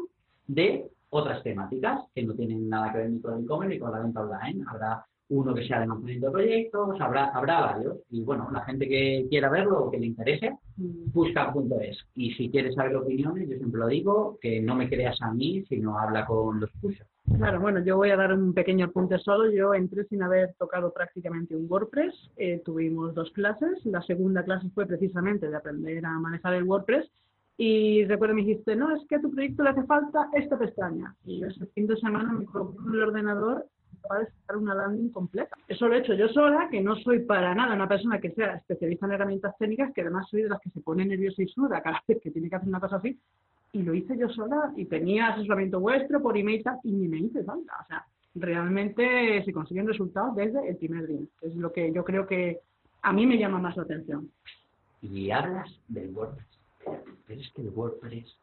de 0.47 0.87
otras 1.11 1.43
temáticas 1.43 2.05
que 2.15 2.23
no 2.23 2.35
tienen 2.35 2.69
nada 2.69 2.93
que 2.93 2.99
ver 2.99 3.11
ni 3.11 3.21
con 3.21 3.35
el 3.35 3.45
e-commerce 3.45 3.75
ni 3.75 3.81
con 3.81 3.93
la 3.93 4.01
venta 4.01 4.21
online. 4.21 4.65
Habrá 4.69 5.07
uno 5.29 5.55
que 5.55 5.67
sea 5.67 5.81
de 5.81 5.87
mantenimiento 5.87 6.27
de 6.27 6.33
proyectos, 6.33 7.01
habrá, 7.01 7.27
habrá 7.27 7.61
varios. 7.61 7.99
Y 8.11 8.23
bueno, 8.23 8.49
la 8.53 8.65
gente 8.65 8.89
que 8.89 9.27
quiera 9.29 9.51
verlo 9.51 9.85
o 9.85 9.91
que 9.91 9.99
le 9.99 10.07
interese, 10.07 10.51
mm. 10.77 11.13
busca.es. 11.13 11.99
Y 12.15 12.33
si 12.35 12.51
quieres 12.51 12.75
saber 12.75 12.97
opiniones, 12.97 13.49
yo 13.49 13.57
siempre 13.57 13.81
lo 13.81 13.89
digo, 13.89 14.39
que 14.41 14.61
no 14.61 14.75
me 14.77 14.89
creas 14.89 15.21
a 15.23 15.33
mí, 15.33 15.65
sino 15.69 15.99
habla 15.99 16.27
con 16.27 16.61
los 16.61 16.71
pushers. 16.81 17.09
Claro, 17.39 17.61
bueno, 17.61 17.81
yo 17.81 17.97
voy 17.97 18.11
a 18.11 18.17
dar 18.17 18.33
un 18.33 18.55
pequeño 18.55 18.87
apunte 18.87 19.19
solo. 19.19 19.51
Yo 19.51 19.75
entré 19.75 20.05
sin 20.05 20.23
haber 20.23 20.55
tocado 20.59 20.93
prácticamente 20.93 21.57
un 21.57 21.67
WordPress. 21.69 22.15
Eh, 22.37 22.63
tuvimos 22.65 23.15
dos 23.15 23.31
clases. 23.33 23.85
La 23.85 24.01
segunda 24.03 24.45
clase 24.45 24.69
fue 24.71 24.87
precisamente 24.87 25.49
de 25.49 25.57
aprender 25.57 26.07
a 26.07 26.19
manejar 26.21 26.55
el 26.55 26.63
WordPress. 26.65 27.11
Y 27.59 28.05
recuerdo 28.05 28.35
me 28.35 28.45
dijiste, 28.45 28.77
no, 28.77 28.95
es 28.95 29.03
que 29.09 29.17
a 29.17 29.21
tu 29.21 29.31
proyecto 29.31 29.63
le 29.65 29.71
hace 29.71 29.83
falta 29.85 30.29
esta 30.35 30.59
pestaña. 30.59 31.15
Y 31.25 31.43
ese 31.43 31.67
fin 31.67 31.87
de 31.87 31.97
semana 31.97 32.33
me 32.33 32.45
compré 32.45 32.95
el 32.95 33.03
ordenador 33.03 33.67
para 33.97 34.21
descargar 34.21 34.57
una 34.57 34.75
landing 34.75 35.11
completa. 35.11 35.57
Eso 35.69 35.89
lo 35.89 35.95
he 35.95 35.99
hecho 35.99 36.15
yo 36.15 36.29
sola, 36.29 36.69
que 36.71 36.81
no 36.81 36.97
soy 36.97 37.21
para 37.21 37.55
nada 37.55 37.75
una 37.75 37.89
persona 37.89 38.21
que 38.21 38.31
sea 38.33 38.55
especialista 38.55 39.07
en 39.07 39.13
herramientas 39.13 39.55
técnicas, 39.59 39.93
que 39.93 40.03
además 40.03 40.29
soy 40.31 40.43
de 40.43 40.49
las 40.49 40.61
que 40.61 40.71
se 40.71 40.81
pone 40.81 41.05
nerviosa 41.05 41.43
y 41.43 41.49
suda 41.49 41.83
cada 41.83 42.03
vez 42.07 42.21
que 42.23 42.31
tiene 42.31 42.49
que 42.49 42.57
hacer 42.57 42.69
una 42.69 42.81
cosa 42.81 42.97
así. 42.97 43.19
Y 43.73 43.83
lo 43.83 43.95
hice 43.95 44.17
yo 44.17 44.29
sola 44.29 44.73
y 44.77 44.87
tenía 44.87 45.29
asesoramiento 45.29 45.81
vuestro 45.81 46.23
por 46.23 46.37
email 46.37 46.63
y 46.85 46.93
ni 46.93 47.09
me 47.09 47.19
hice 47.19 47.45
falta. 47.45 47.75
O 47.83 47.87
sea, 47.87 48.07
realmente 48.35 49.43
se 49.45 49.53
consiguen 49.53 49.87
resultados 49.87 50.37
desde 50.37 50.69
el 50.69 50.77
primer 50.77 51.07
día. 51.07 51.27
Es 51.43 51.55
lo 51.57 51.73
que 51.73 51.93
yo 51.93 52.05
creo 52.05 52.27
que 52.27 52.61
a 53.03 53.13
mí 53.13 53.27
me 53.27 53.39
llama 53.39 53.59
más 53.59 53.77
la 53.77 53.83
atención. 53.85 54.31
Y 55.03 55.31
hablas 55.31 55.71
del 55.89 56.11
WordPress. 56.11 56.47
Pero 57.27 57.41
es 57.41 57.53
que 57.53 57.63
el 57.63 57.69
WordPress 57.71 58.37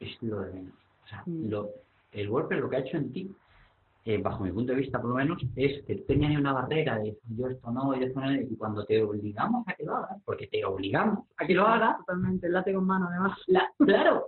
es 0.00 0.22
lo 0.22 0.40
de 0.40 0.52
menos. 0.52 0.74
O 1.04 1.08
sea, 1.08 1.22
mm. 1.26 1.48
lo, 1.48 1.70
el 2.12 2.30
WordPress 2.30 2.60
lo 2.60 2.70
que 2.70 2.76
ha 2.76 2.80
hecho 2.80 2.96
en 2.96 3.12
ti 3.12 3.34
eh, 4.06 4.18
bajo 4.18 4.44
mi 4.44 4.52
punto 4.52 4.72
de 4.72 4.80
vista 4.80 5.00
por 5.00 5.10
lo 5.10 5.16
menos, 5.16 5.42
es 5.56 5.82
que 5.84 5.94
tenía 6.06 6.28
ni 6.28 6.36
una 6.36 6.52
barrera 6.52 6.98
de 6.98 7.16
yo 7.36 7.48
esto 7.48 7.70
no, 7.72 7.94
yo 7.94 8.06
esto 8.06 8.20
no, 8.20 8.34
y 8.34 8.54
cuando 8.56 8.84
te 8.84 9.02
obligamos 9.02 9.66
a 9.66 9.72
que 9.74 9.84
lo 9.84 9.96
hagas, 9.96 10.22
porque 10.24 10.46
te 10.46 10.62
obligamos 10.64 11.20
a 11.38 11.46
que 11.46 11.54
lo 11.54 11.66
hagas, 11.66 11.96
totalmente, 11.98 12.48
late 12.50 12.74
con 12.74 12.86
mano 12.86 13.08
además. 13.08 13.38
La, 13.46 13.70
claro, 13.78 14.26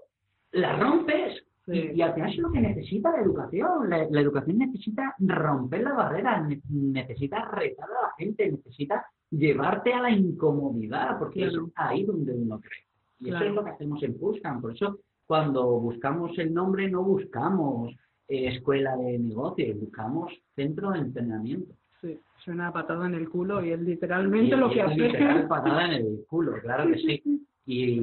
la 0.52 0.76
rompes. 0.76 1.42
Y, 1.68 2.00
al 2.00 2.14
final 2.14 2.30
es 2.30 2.38
lo 2.38 2.52
que 2.52 2.60
necesita 2.60 3.10
la 3.10 3.22
educación. 3.22 3.90
La, 3.90 4.20
educación 4.20 4.58
necesita 4.58 5.14
romper 5.18 5.82
la 5.82 5.94
barrera, 5.94 6.46
necesita 6.70 7.44
retar 7.50 7.88
a 7.90 8.02
la 8.06 8.12
gente, 8.16 8.52
necesita 8.52 9.04
llevarte 9.30 9.92
a 9.92 10.00
la 10.00 10.10
incomodidad, 10.10 11.18
porque 11.18 11.46
es 11.46 11.54
ahí 11.74 12.04
donde 12.04 12.32
uno 12.32 12.60
cree. 12.60 12.86
Y 13.18 13.30
eso 13.30 13.44
es 13.44 13.52
lo 13.52 13.64
que 13.64 13.70
hacemos 13.70 14.00
en 14.04 14.16
Buscan. 14.16 14.60
Por 14.60 14.74
eso, 14.74 15.00
cuando 15.26 15.66
buscamos 15.80 16.38
el 16.38 16.54
nombre, 16.54 16.88
no 16.88 17.02
buscamos 17.02 17.92
escuela 18.28 18.96
de 18.96 19.18
negocio, 19.18 19.74
buscamos 19.76 20.32
centro 20.54 20.90
de 20.90 20.98
entrenamiento. 20.98 21.74
Sí, 22.00 22.18
suena 22.44 22.72
patada 22.72 23.06
en 23.06 23.14
el 23.14 23.28
culo 23.28 23.64
y 23.64 23.72
es 23.72 23.80
literalmente 23.80 24.56
lo 24.56 24.70
que 24.70 24.82
hace. 24.82 24.96
Literal 24.96 25.46
patada 25.48 25.86
en 25.86 25.92
el 25.92 26.24
culo, 26.28 26.60
claro 26.60 26.86
que 26.90 26.98
sí. 26.98 27.46
Y, 27.68 28.00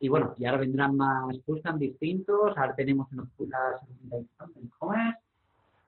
y 0.00 0.08
bueno, 0.08 0.34
y 0.38 0.44
ahora 0.44 0.58
vendrán 0.58 0.96
más 0.96 1.36
tan 1.62 1.78
distintos, 1.78 2.56
ahora 2.56 2.74
tenemos 2.74 3.06
en 3.12 3.18
las 3.18 3.82
e-commerce 4.10 5.20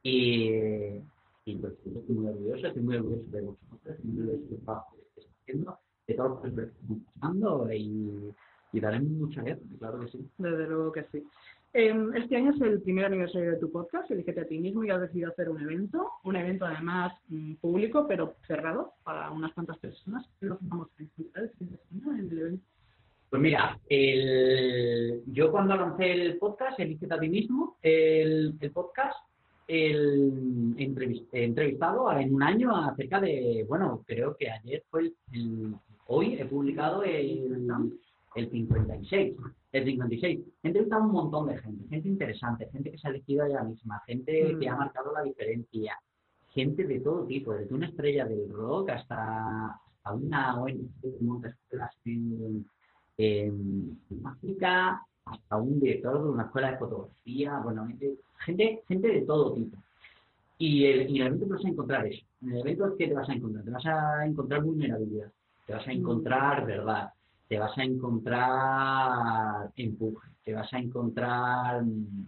y, 0.04 0.50
y 1.44 1.56
pues, 1.60 1.72
estoy 1.84 2.14
muy 2.14 2.28
orgulloso, 2.28 2.66
estoy 2.68 2.82
muy 2.82 2.96
orgulloso 2.96 3.30
de 3.30 3.40
vosotros, 3.40 3.80
estoy 3.84 4.10
muy 4.10 4.22
orgulloso 4.22 4.50
del 4.50 4.64
trabajo 4.64 4.94
que 4.94 5.02
estáis 5.02 5.36
haciendo, 5.42 5.78
de 6.06 6.14
todo 6.14 6.28
lo 6.28 6.42
que 6.42 6.48
estamos 6.48 7.02
pasando 7.14 7.72
y, 7.72 8.34
y 8.72 8.80
daremos 8.80 9.10
mucha 9.10 9.42
guerra, 9.42 9.60
claro 9.80 10.00
que 10.00 10.08
sí. 10.08 10.30
Desde 10.38 10.66
luego 10.68 10.92
que 10.92 11.04
sí. 11.10 11.26
Em, 11.72 12.12
este 12.16 12.36
año 12.36 12.50
es 12.50 12.60
el 12.60 12.82
primer 12.82 13.04
aniversario 13.04 13.52
de 13.52 13.58
tu 13.58 13.70
podcast, 13.70 14.10
Elige 14.10 14.38
a 14.38 14.44
ti 14.44 14.58
mismo, 14.58 14.82
y 14.82 14.90
has 14.90 15.00
decidido 15.00 15.30
hacer 15.30 15.48
un 15.48 15.60
evento, 15.60 16.10
un 16.24 16.34
evento 16.34 16.64
además 16.64 17.12
mm, 17.28 17.54
público, 17.54 18.06
pero 18.08 18.34
cerrado 18.46 18.94
para 19.04 19.30
unas 19.30 19.52
cuantas 19.52 19.78
personas. 19.78 20.28
vamos 20.40 20.88
a 20.98 21.02
en 22.10 22.38
el? 22.38 22.60
Pues 23.30 23.40
mira, 23.40 23.78
yo 25.26 25.52
cuando 25.52 25.76
lancé 25.76 26.10
el 26.10 26.38
podcast, 26.38 26.80
Elige 26.80 27.06
a 27.08 27.20
ti 27.20 27.28
mismo, 27.28 27.76
el, 27.80 28.58
podcast, 28.74 29.16
el 29.68 30.74
he 30.76 31.44
entrevistado 31.44 32.10
en 32.18 32.34
un 32.34 32.42
año 32.42 32.74
acerca 32.74 33.20
de, 33.20 33.64
bueno, 33.68 34.02
creo 34.04 34.36
que 34.36 34.50
ayer 34.50 34.82
fue 34.90 35.12
el, 35.32 35.74
hoy 36.08 36.34
he 36.34 36.44
publicado 36.46 37.04
el, 37.04 37.68
el 38.34 38.50
56 38.50 39.36
el 39.72 39.84
56. 39.84 40.40
He 40.62 40.68
entrevistado 40.68 41.02
a 41.02 41.06
un 41.06 41.12
montón 41.12 41.46
de 41.48 41.58
gente, 41.58 41.88
gente 41.88 42.08
interesante, 42.08 42.68
gente 42.72 42.90
que 42.90 42.98
se 42.98 43.06
ha 43.06 43.10
elegido 43.10 43.44
a 43.44 43.48
ella 43.48 43.62
misma, 43.62 44.02
gente 44.06 44.56
que 44.58 44.68
ha 44.68 44.74
mm. 44.74 44.78
marcado 44.78 45.12
la 45.12 45.22
diferencia, 45.22 45.98
gente 46.52 46.84
de 46.84 47.00
todo 47.00 47.24
tipo, 47.26 47.52
desde 47.52 47.74
una 47.74 47.86
estrella 47.86 48.26
del 48.26 48.50
rock 48.50 48.90
hasta, 48.90 49.80
una 50.12 50.60
ONG 50.60 50.90
que 51.00 51.12
monta 51.20 51.48
escuelas 51.48 51.94
en, 52.04 52.66
en, 53.16 53.98
África, 54.24 55.02
hasta 55.24 55.56
un 55.56 55.78
director 55.78 56.22
de 56.22 56.30
una 56.30 56.44
escuela 56.44 56.72
de 56.72 56.78
fotografía, 56.78 57.58
bueno, 57.60 57.86
gente, 58.44 58.82
gente 58.88 59.08
de 59.08 59.22
todo 59.22 59.54
tipo. 59.54 59.76
Y, 60.58 60.84
el, 60.86 61.10
y 61.10 61.16
en 61.16 61.22
el 61.22 61.26
evento 61.28 61.46
te 61.46 61.52
vas 61.52 61.64
a 61.64 61.68
encontrar 61.68 62.06
eso. 62.06 62.26
En 62.42 62.52
el 62.52 62.58
evento, 62.58 62.96
¿qué 62.98 63.06
te 63.06 63.14
vas 63.14 63.28
a 63.28 63.32
encontrar? 63.32 63.64
Te 63.64 63.70
vas 63.70 63.86
a 63.86 64.26
encontrar 64.26 64.62
vulnerabilidad, 64.62 65.30
te 65.66 65.74
vas 65.74 65.86
a 65.86 65.90
mm. 65.90 65.96
encontrar 65.96 66.66
verdad, 66.66 67.12
te 67.50 67.58
vas 67.58 67.76
a 67.76 67.82
encontrar 67.82 69.72
empuje, 69.74 70.28
te 70.44 70.54
vas 70.54 70.72
a 70.72 70.78
encontrar 70.78 71.82
mm, 71.82 72.24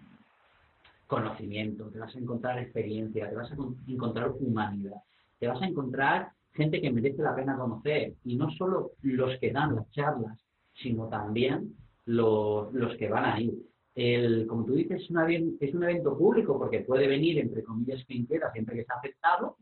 conocimiento, 1.06 1.90
te 1.90 2.00
vas 2.00 2.12
a 2.16 2.18
encontrar 2.18 2.58
experiencia, 2.58 3.30
te 3.30 3.36
vas 3.36 3.52
a 3.52 3.56
encontrar 3.86 4.32
humanidad, 4.40 4.96
te 5.38 5.46
vas 5.46 5.62
a 5.62 5.66
encontrar 5.66 6.32
gente 6.54 6.80
que 6.80 6.90
merece 6.90 7.22
la 7.22 7.36
pena 7.36 7.56
conocer 7.56 8.14
y 8.24 8.34
no 8.34 8.50
solo 8.50 8.90
los 9.02 9.38
que 9.38 9.52
dan 9.52 9.76
las 9.76 9.88
charlas, 9.92 10.36
sino 10.82 11.06
también 11.06 11.72
los, 12.06 12.72
que 12.98 13.08
van 13.08 13.24
a 13.24 13.40
ir. 13.40 13.54
El, 13.94 14.48
como 14.48 14.64
tú 14.64 14.72
dices, 14.72 15.02
es, 15.02 15.42
es 15.60 15.74
un 15.74 15.84
evento 15.84 16.18
público 16.18 16.58
porque 16.58 16.80
puede 16.80 17.06
venir, 17.06 17.38
entre 17.38 17.62
comillas, 17.62 18.04
quien 18.06 18.26
quiera, 18.26 18.50
siempre 18.50 18.74
que 18.74 18.80
está 18.80 18.94
aceptado, 18.94 19.56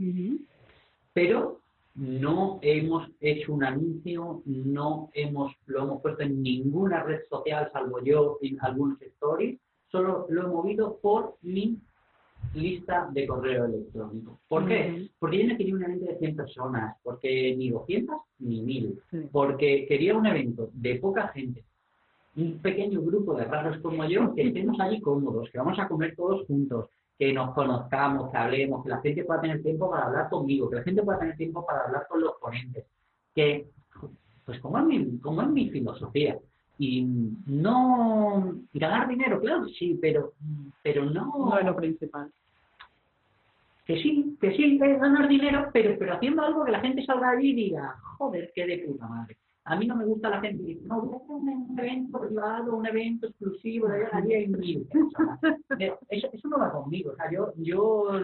pero 1.13 1.61
no 1.95 2.59
hemos 2.63 3.11
hecho 3.21 3.53
un 3.53 3.65
anuncio, 3.65 4.43
no 4.47 5.11
hemos, 5.13 5.55
lo 5.67 5.83
hemos 5.83 6.03
puesto 6.03 6.23
en 6.23 6.43
ninguna 6.43 7.03
red 7.03 7.21
social, 7.29 7.69
salvo 7.73 8.03
yo 8.03 8.39
en 8.43 8.59
algunos 8.61 9.01
stories, 9.03 9.59
solo 9.89 10.27
lo 10.29 10.43
he 10.43 10.47
movido 10.47 10.99
por 11.03 11.37
mi 11.43 11.79
lista 12.55 13.09
de 13.13 13.27
correo 13.27 13.67
electrónico. 13.67 14.41
¿Por 14.49 14.67
qué? 14.67 15.09
Porque 15.19 15.39
yo 15.39 15.49
no 15.49 15.57
quería 15.57 15.75
un 15.75 15.85
evento 15.85 16.07
de 16.07 16.19
100 16.19 16.37
personas, 16.37 16.97
porque 17.03 17.55
ni 17.57 17.71
200 17.71 18.17
ni 18.39 18.63
1000, 18.63 19.03
porque 19.31 19.87
quería 19.87 20.17
un 20.17 20.27
evento 20.27 20.71
de 20.73 20.97
poca 20.97 21.29
gente, 21.29 21.65
un 22.37 22.59
pequeño 22.61 23.03
grupo 23.03 23.35
de 23.35 23.45
raros 23.45 23.79
como 23.81 24.05
yo, 24.07 24.35
que 24.35 24.49
estemos 24.49 24.79
allí 24.81 25.01
cómodos, 25.01 25.51
que 25.51 25.59
vamos 25.59 25.79
a 25.79 25.89
comer 25.89 26.15
todos 26.17 26.47
juntos, 26.47 26.89
que 27.21 27.35
nos 27.35 27.53
conozcamos, 27.53 28.31
que 28.31 28.39
hablemos, 28.39 28.83
que 28.83 28.89
la 28.89 29.01
gente 29.03 29.25
pueda 29.25 29.43
tener 29.43 29.63
tiempo 29.63 29.91
para 29.91 30.07
hablar 30.07 30.31
conmigo, 30.31 30.71
que 30.71 30.77
la 30.77 30.83
gente 30.83 31.03
pueda 31.03 31.19
tener 31.19 31.37
tiempo 31.37 31.67
para 31.67 31.85
hablar 31.85 32.07
con 32.09 32.23
los 32.23 32.33
ponentes, 32.41 32.87
que, 33.35 33.67
pues 34.47 34.59
como 34.61 34.79
es 34.79 34.85
mi, 34.87 35.19
como 35.19 35.43
es 35.43 35.49
mi 35.49 35.69
filosofía, 35.69 36.39
y 36.79 37.03
no 37.45 38.55
ganar 38.73 39.07
dinero, 39.07 39.39
claro 39.39 39.69
sí, 39.69 39.99
pero, 40.01 40.33
pero 40.83 41.05
no... 41.05 41.51
No 41.51 41.59
es 41.59 41.67
lo 41.67 41.77
principal. 41.77 42.33
Que 43.85 44.03
sí, 44.03 44.39
que 44.41 44.57
sí, 44.57 44.81
es 44.83 44.99
ganar 44.99 45.29
dinero, 45.29 45.69
pero, 45.75 45.99
pero 45.99 46.15
haciendo 46.15 46.43
algo 46.43 46.65
que 46.65 46.73
la 46.73 46.81
gente 46.81 47.05
salga 47.05 47.33
allí 47.33 47.51
y 47.51 47.55
diga, 47.55 47.97
joder, 48.17 48.51
qué 48.55 48.65
de 48.65 48.79
puta 48.79 49.07
madre. 49.07 49.37
A 49.65 49.77
mí 49.77 49.87
no 49.87 49.97
me 49.97 50.07
gusta 50.07 50.31
la 50.31 50.41
gente 50.41 50.63
que 50.63 50.75
dice, 50.75 50.87
no, 50.87 51.03
voy 51.03 51.15
a 51.15 51.17
hacer 51.19 51.31
un 51.31 51.79
evento 51.79 52.21
privado, 52.21 52.77
un 52.77 52.87
evento 52.87 53.27
exclusivo, 53.27 53.89
de 53.89 54.07
allá 54.07 54.39
en 54.39 54.53
mil. 54.53 54.89
Eso, 56.09 56.29
eso 56.33 56.49
no 56.49 56.59
va 56.59 56.73
conmigo. 56.73 57.13
O 57.13 57.17
sea, 57.17 57.31
yo, 57.31 57.53
yo, 57.57 58.21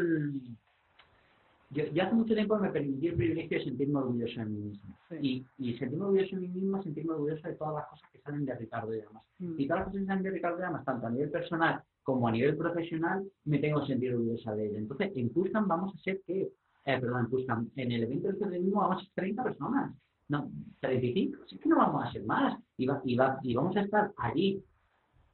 yo, 1.70 2.03
hace 2.03 2.14
mucho 2.14 2.35
tiempo 2.35 2.59
me 2.59 2.70
permití 2.70 3.09
el 3.09 3.16
privilegio 3.16 3.59
de 3.59 3.64
sentirme 3.64 3.99
orgulloso 3.99 4.40
de 4.40 4.46
mí 4.46 4.59
mismo. 4.59 4.96
Y, 5.20 5.44
y 5.59 5.77
sentirme 5.79 6.05
orgulloso 6.05 6.37
de 6.37 6.42
mí 6.42 6.49
mismo, 6.49 6.83
sentirme 6.83 7.12
orgulloso 7.12 7.49
de 7.49 7.55
todas 7.55 7.75
las 7.75 7.87
cosas 7.88 8.11
que 8.11 8.20
salen 8.20 8.44
de 8.44 8.55
Ricardo 8.55 8.94
y 8.94 9.01
demás. 9.01 9.22
Mm. 9.38 9.61
Y 9.61 9.66
todas 9.66 9.81
las 9.81 9.88
cosas 9.88 10.01
que 10.01 10.07
salen 10.07 10.22
de 10.22 10.31
Ricardo 10.31 10.59
y 10.59 10.62
demás, 10.62 10.85
tanto 10.85 11.07
a 11.07 11.11
nivel 11.11 11.31
personal 11.31 11.83
como 12.03 12.29
a 12.29 12.33
nivel 12.33 12.57
profesional, 12.57 13.29
me 13.44 13.59
tengo 13.59 13.81
que 13.81 13.88
sentir 13.88 14.14
orgullosa 14.14 14.55
de 14.55 14.68
ella. 14.68 14.79
Entonces, 14.79 15.11
en 15.16 15.29
Puscan 15.31 15.66
vamos 15.66 15.92
a 15.92 15.99
ser 15.99 16.20
que, 16.25 16.42
eh, 16.42 17.01
perdón, 17.01 17.25
en 17.25 17.31
Puscan, 17.31 17.70
en 17.75 17.92
el 17.92 18.05
evento 18.05 18.29
del 18.29 18.38
feminismo 18.38 18.81
vamos 18.81 18.99
a 18.99 19.05
ser 19.07 19.11
30 19.14 19.42
personas. 19.42 19.92
No, 20.28 20.50
35, 20.80 21.44
es 21.50 21.60
que 21.60 21.68
no 21.68 21.76
vamos 21.76 22.04
a 22.04 22.12
ser 22.12 22.24
más. 22.24 22.58
Y 22.76 22.86
vamos 22.86 23.76
a 23.76 23.80
estar 23.80 24.12
allí, 24.16 24.62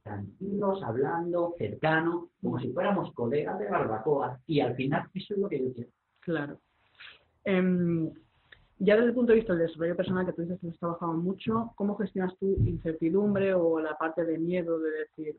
tranquilos, 0.03 0.83
hablando, 0.83 1.55
cercanos, 1.59 2.29
como 2.43 2.59
si 2.61 2.73
fuéramos 2.73 3.13
colegas 3.15 3.59
de 3.59 3.71
barbacoa. 3.71 4.39
Y 4.47 4.61
al 4.61 4.75
final, 4.75 5.09
eso 5.15 5.35
es 5.35 5.41
lo 5.41 5.49
que 5.49 5.63
yo 5.63 5.73
quiero. 5.73 5.91
Claro. 6.21 6.59
Em, 7.45 8.13
ya 8.79 8.97
desde 8.97 9.09
el 9.09 9.15
punto 9.15 9.33
de 9.33 9.39
vista 9.39 9.55
del 9.55 9.67
desarrollo 9.67 9.97
personal, 9.97 10.27
que 10.27 10.33
tú 10.33 10.43
dices 10.43 10.61
que 10.61 10.69
has 10.69 10.79
trabajado 10.79 11.15
mucho, 11.15 11.73
¿cómo 11.77 11.97
gestionas 11.97 12.37
tu 12.39 12.47
incertidumbre 12.67 13.55
o 13.55 13.81
la 13.81 13.97
parte 13.97 14.25
de 14.25 14.39
miedo 14.39 14.79
de 14.79 14.91
decir, 14.91 15.37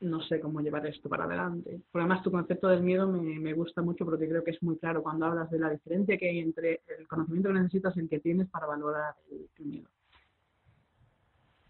no 0.00 0.22
sé 0.22 0.40
cómo 0.40 0.60
llevar 0.60 0.86
esto 0.86 1.08
para 1.08 1.24
adelante. 1.24 1.80
Porque 1.90 2.04
además 2.04 2.22
tu 2.22 2.30
concepto 2.30 2.68
del 2.68 2.82
miedo 2.82 3.08
me, 3.08 3.38
me, 3.38 3.52
gusta 3.52 3.82
mucho 3.82 4.04
porque 4.04 4.28
creo 4.28 4.44
que 4.44 4.52
es 4.52 4.62
muy 4.62 4.78
claro 4.78 5.02
cuando 5.02 5.26
hablas 5.26 5.50
de 5.50 5.58
la 5.58 5.70
diferencia 5.70 6.16
que 6.16 6.28
hay 6.28 6.38
entre 6.38 6.82
el 6.98 7.06
conocimiento 7.08 7.48
que 7.48 7.54
necesitas 7.54 7.96
y 7.96 8.00
el 8.00 8.08
que 8.08 8.20
tienes 8.20 8.48
para 8.48 8.66
valorar 8.66 9.14
el, 9.30 9.66
miedo. 9.66 9.88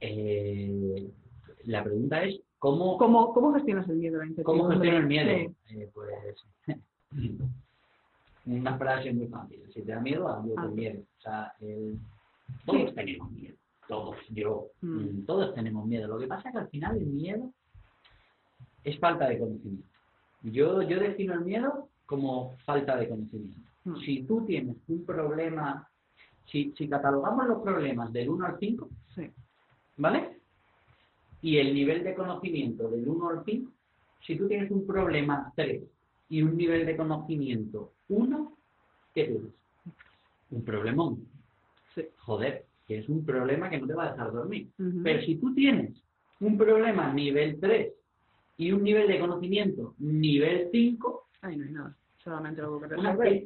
Eh, 0.00 1.10
la 1.64 1.82
pregunta 1.82 2.22
es, 2.24 2.40
¿cómo, 2.58 2.98
¿Cómo, 2.98 3.32
cómo 3.32 3.54
gestionas 3.54 3.88
el 3.88 3.96
miedo? 3.96 4.20
¿Cómo 4.44 4.68
gestionas 4.68 5.00
el 5.00 5.06
miedo? 5.06 5.54
Eh, 5.70 5.90
pues 5.92 6.44
una 8.46 8.78
frase 8.78 9.12
muy 9.12 9.28
fácil. 9.28 9.62
Si 9.72 9.82
te 9.82 9.92
da 9.92 10.00
miedo, 10.00 10.28
hazlo 10.28 10.54
con 10.54 10.64
ah. 10.64 10.68
miedo. 10.68 11.00
O 11.00 11.20
sea, 11.20 11.52
el, 11.60 11.98
todos 12.64 12.94
tenemos 12.94 13.30
miedo. 13.30 13.56
Todos, 13.88 14.16
yo, 14.28 14.66
mm. 14.82 15.24
todos 15.24 15.54
tenemos 15.54 15.86
miedo. 15.86 16.08
Lo 16.08 16.18
que 16.18 16.26
pasa 16.26 16.48
es 16.48 16.52
que 16.52 16.58
al 16.58 16.68
final 16.68 16.96
el 16.98 17.06
miedo 17.06 17.52
es 18.88 18.98
falta 18.98 19.28
de 19.28 19.38
conocimiento. 19.38 19.88
Yo, 20.42 20.82
yo 20.82 20.98
defino 20.98 21.34
el 21.34 21.44
miedo 21.44 21.88
como 22.06 22.56
falta 22.64 22.96
de 22.96 23.08
conocimiento. 23.08 23.60
Hmm. 23.84 23.96
Si 24.04 24.22
tú 24.22 24.44
tienes 24.46 24.76
un 24.88 25.04
problema, 25.04 25.88
si, 26.46 26.72
si 26.76 26.88
catalogamos 26.88 27.46
los 27.46 27.62
problemas 27.62 28.12
del 28.12 28.30
1 28.30 28.46
al 28.46 28.58
5, 28.58 28.88
¿vale? 29.96 30.38
Y 31.42 31.58
el 31.58 31.74
nivel 31.74 32.02
de 32.04 32.14
conocimiento 32.14 32.88
del 32.88 33.08
1 33.08 33.28
al 33.28 33.44
5, 33.44 33.70
si 34.26 34.36
tú 34.36 34.48
tienes 34.48 34.70
un 34.70 34.86
problema 34.86 35.52
3 35.54 35.82
y 36.30 36.42
un 36.42 36.56
nivel 36.56 36.86
de 36.86 36.96
conocimiento 36.96 37.92
1, 38.08 38.52
¿qué 39.14 39.24
tienes? 39.24 39.52
Un 40.50 40.64
problemón. 40.64 41.26
Joder, 42.18 42.64
que 42.86 42.98
es 42.98 43.08
un 43.08 43.24
problema 43.24 43.68
que 43.68 43.78
no 43.78 43.86
te 43.86 43.94
va 43.94 44.06
a 44.06 44.12
dejar 44.12 44.32
dormir. 44.32 44.68
Pero 45.02 45.22
si 45.22 45.36
tú 45.36 45.52
tienes 45.54 46.02
un 46.40 46.56
problema 46.56 47.12
nivel 47.12 47.58
3 47.60 47.92
y 48.58 48.72
un 48.72 48.82
nivel 48.82 49.08
de 49.08 49.20
conocimiento 49.20 49.94
nivel 49.98 50.68
5, 50.70 51.28
ahí 51.42 51.56
no 51.56 51.64
hay 51.64 51.72
nada. 51.72 51.96
Solamente 52.18 52.60
lo 52.60 52.78
que 52.80 52.86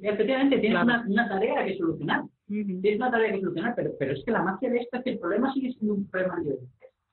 Efectivamente, 0.02 0.58
tienes 0.58 0.82
una, 0.82 1.28
tarea 1.28 1.64
que 1.64 1.76
solucionar. 1.76 2.24
Tienes 2.48 2.96
una 2.96 3.10
tarea 3.10 3.32
que 3.32 3.40
solucionar, 3.40 3.74
pero, 3.76 3.92
pero 3.98 4.14
es 4.14 4.24
que 4.24 4.32
la 4.32 4.42
magia 4.42 4.70
de 4.70 4.78
esto 4.78 4.96
es 4.96 5.04
que 5.04 5.10
el 5.10 5.18
problema 5.18 5.52
sigue 5.52 5.72
siendo 5.74 5.94
un 5.94 6.08
problema 6.08 6.40
3. 6.42 6.58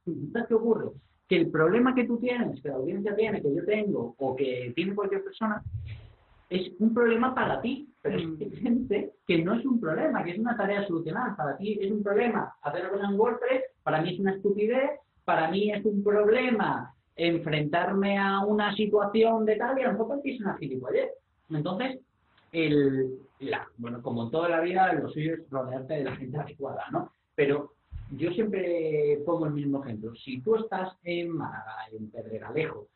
Entonces, 0.07 0.45
¿qué 0.47 0.53
ocurre? 0.53 0.91
Que 1.27 1.35
el 1.35 1.51
problema 1.51 1.93
que 1.93 2.05
tú 2.05 2.17
tienes, 2.17 2.61
que 2.61 2.69
la 2.69 2.75
audiencia 2.75 3.15
tiene, 3.15 3.41
que 3.41 3.53
yo 3.53 3.65
tengo, 3.65 4.15
o 4.17 4.35
que 4.35 4.71
tiene 4.75 4.95
cualquier 4.95 5.23
persona, 5.23 5.61
es 6.49 6.71
un 6.79 6.93
problema 6.93 7.35
para 7.35 7.61
ti, 7.61 7.93
pero 8.01 8.17
es 8.17 8.23
evidente 8.23 9.11
que 9.27 9.43
no 9.43 9.53
es 9.53 9.65
un 9.65 9.79
problema, 9.79 10.23
que 10.23 10.31
es 10.31 10.39
una 10.39 10.55
tarea 10.55 10.79
a 10.79 10.87
solucionar. 10.87 11.35
Para 11.35 11.57
ti 11.57 11.77
es 11.79 11.91
un 11.91 12.01
problema 12.01 12.55
hacer 12.61 12.89
cosa 12.89 13.09
en 13.09 13.19
WordPress, 13.19 13.63
para 13.83 14.01
mí 14.01 14.13
es 14.13 14.19
una 14.19 14.31
estupidez, 14.31 14.91
para 15.25 15.51
mí 15.51 15.69
es 15.71 15.85
un 15.85 16.01
problema 16.01 16.95
enfrentarme 17.19 18.17
a 18.17 18.39
una 18.39 18.73
situación 18.75 19.45
de 19.45 19.57
tal 19.57 19.77
y 19.77 19.83
a 19.83 19.91
lo 19.91 19.99
mejor 19.99 20.21
es 20.23 20.39
una 20.39 20.57
gilipollez. 20.57 21.11
Entonces, 21.49 21.99
el, 22.51 23.19
bueno, 23.77 24.01
como 24.01 24.29
toda 24.29 24.49
la 24.49 24.61
vida, 24.61 24.93
lo 24.93 25.09
suyo 25.09 25.33
es 25.33 25.49
rodearte 25.49 25.95
de 25.95 26.03
la 26.05 26.15
gente 26.15 26.37
adecuada, 26.37 26.85
¿no? 26.91 27.11
Pero 27.35 27.73
yo 28.11 28.31
siempre 28.31 29.19
pongo 29.25 29.45
el 29.47 29.53
mismo 29.53 29.83
ejemplo. 29.83 30.15
Si 30.15 30.41
tú 30.41 30.55
estás 30.55 30.93
en 31.03 31.29
Málaga, 31.35 31.75
en 31.91 32.09
Pedregalejo, 32.09 32.87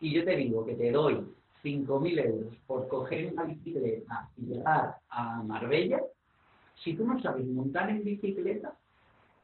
y 0.00 0.12
yo 0.12 0.24
te 0.24 0.36
digo 0.36 0.64
que 0.64 0.74
te 0.74 0.90
doy 0.90 1.26
5.000 1.62 2.26
euros 2.26 2.54
por 2.66 2.86
coger 2.88 3.32
una 3.32 3.44
bicicleta 3.44 4.28
y 4.36 4.46
llegar 4.46 4.96
a 5.08 5.42
Marbella, 5.42 6.00
si 6.82 6.94
tú 6.94 7.06
no 7.06 7.20
sabes 7.20 7.46
montar 7.46 7.90
en 7.90 8.04
bicicleta, 8.04 8.74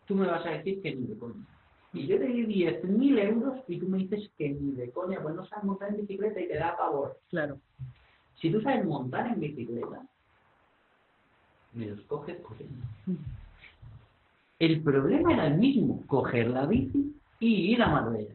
tú 0.06 0.14
me 0.14 0.26
vas 0.26 0.44
a 0.46 0.50
decir 0.50 0.80
que 0.82 0.94
ni 0.94 1.06
de 1.06 1.18
coña. 1.18 1.44
Y 1.96 2.06
yo 2.06 2.18
te 2.18 2.26
di 2.26 2.44
10.000 2.44 3.18
euros 3.20 3.64
y 3.68 3.78
tú 3.78 3.88
me 3.88 3.98
dices 3.98 4.30
que 4.36 4.50
ni 4.50 4.72
de 4.72 4.90
coña, 4.90 5.22
pues 5.22 5.34
no 5.34 5.46
sabes 5.46 5.64
montar 5.64 5.88
en 5.88 6.02
bicicleta 6.02 6.38
y 6.40 6.48
te 6.48 6.58
da 6.58 6.76
pavor. 6.76 7.18
Claro. 7.30 7.58
Si 8.34 8.50
tú 8.50 8.60
sabes 8.60 8.84
montar 8.84 9.26
en 9.28 9.40
bicicleta, 9.40 10.06
me 11.72 11.86
los 11.86 12.00
coges 12.02 12.38
corriendo. 12.40 12.84
El 14.58 14.82
problema 14.82 15.32
era 15.32 15.46
el 15.46 15.56
mismo, 15.56 16.04
coger 16.06 16.48
la 16.48 16.66
bici 16.66 17.14
y 17.40 17.72
ir 17.72 17.82
a 17.82 17.88
Marbella. 17.88 18.34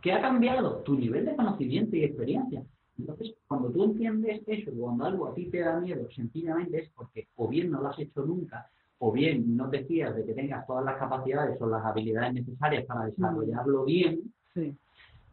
¿Qué 0.00 0.12
ha 0.12 0.22
cambiado? 0.22 0.78
Tu 0.78 0.96
nivel 0.96 1.26
de 1.26 1.36
conocimiento 1.36 1.94
y 1.96 2.04
experiencia. 2.04 2.64
Entonces, 2.98 3.34
cuando 3.46 3.70
tú 3.70 3.84
entiendes 3.84 4.42
eso, 4.46 4.70
cuando 4.74 5.04
algo 5.04 5.28
a 5.28 5.34
ti 5.34 5.50
te 5.50 5.60
da 5.60 5.78
miedo, 5.80 6.08
sencillamente 6.14 6.80
es 6.80 6.90
porque 6.90 7.28
o 7.36 7.46
bien 7.46 7.70
no 7.70 7.82
lo 7.82 7.88
has 7.88 7.98
hecho 7.98 8.24
nunca, 8.24 8.70
o 9.04 9.10
bien 9.10 9.56
no 9.56 9.68
te 9.68 9.84
fías 9.84 10.14
de 10.14 10.24
que 10.24 10.32
tengas 10.32 10.64
todas 10.64 10.84
las 10.84 10.96
capacidades 10.96 11.60
o 11.60 11.66
las 11.66 11.84
habilidades 11.84 12.34
necesarias 12.34 12.84
para 12.86 13.06
desarrollarlo 13.06 13.84
bien, 13.84 14.32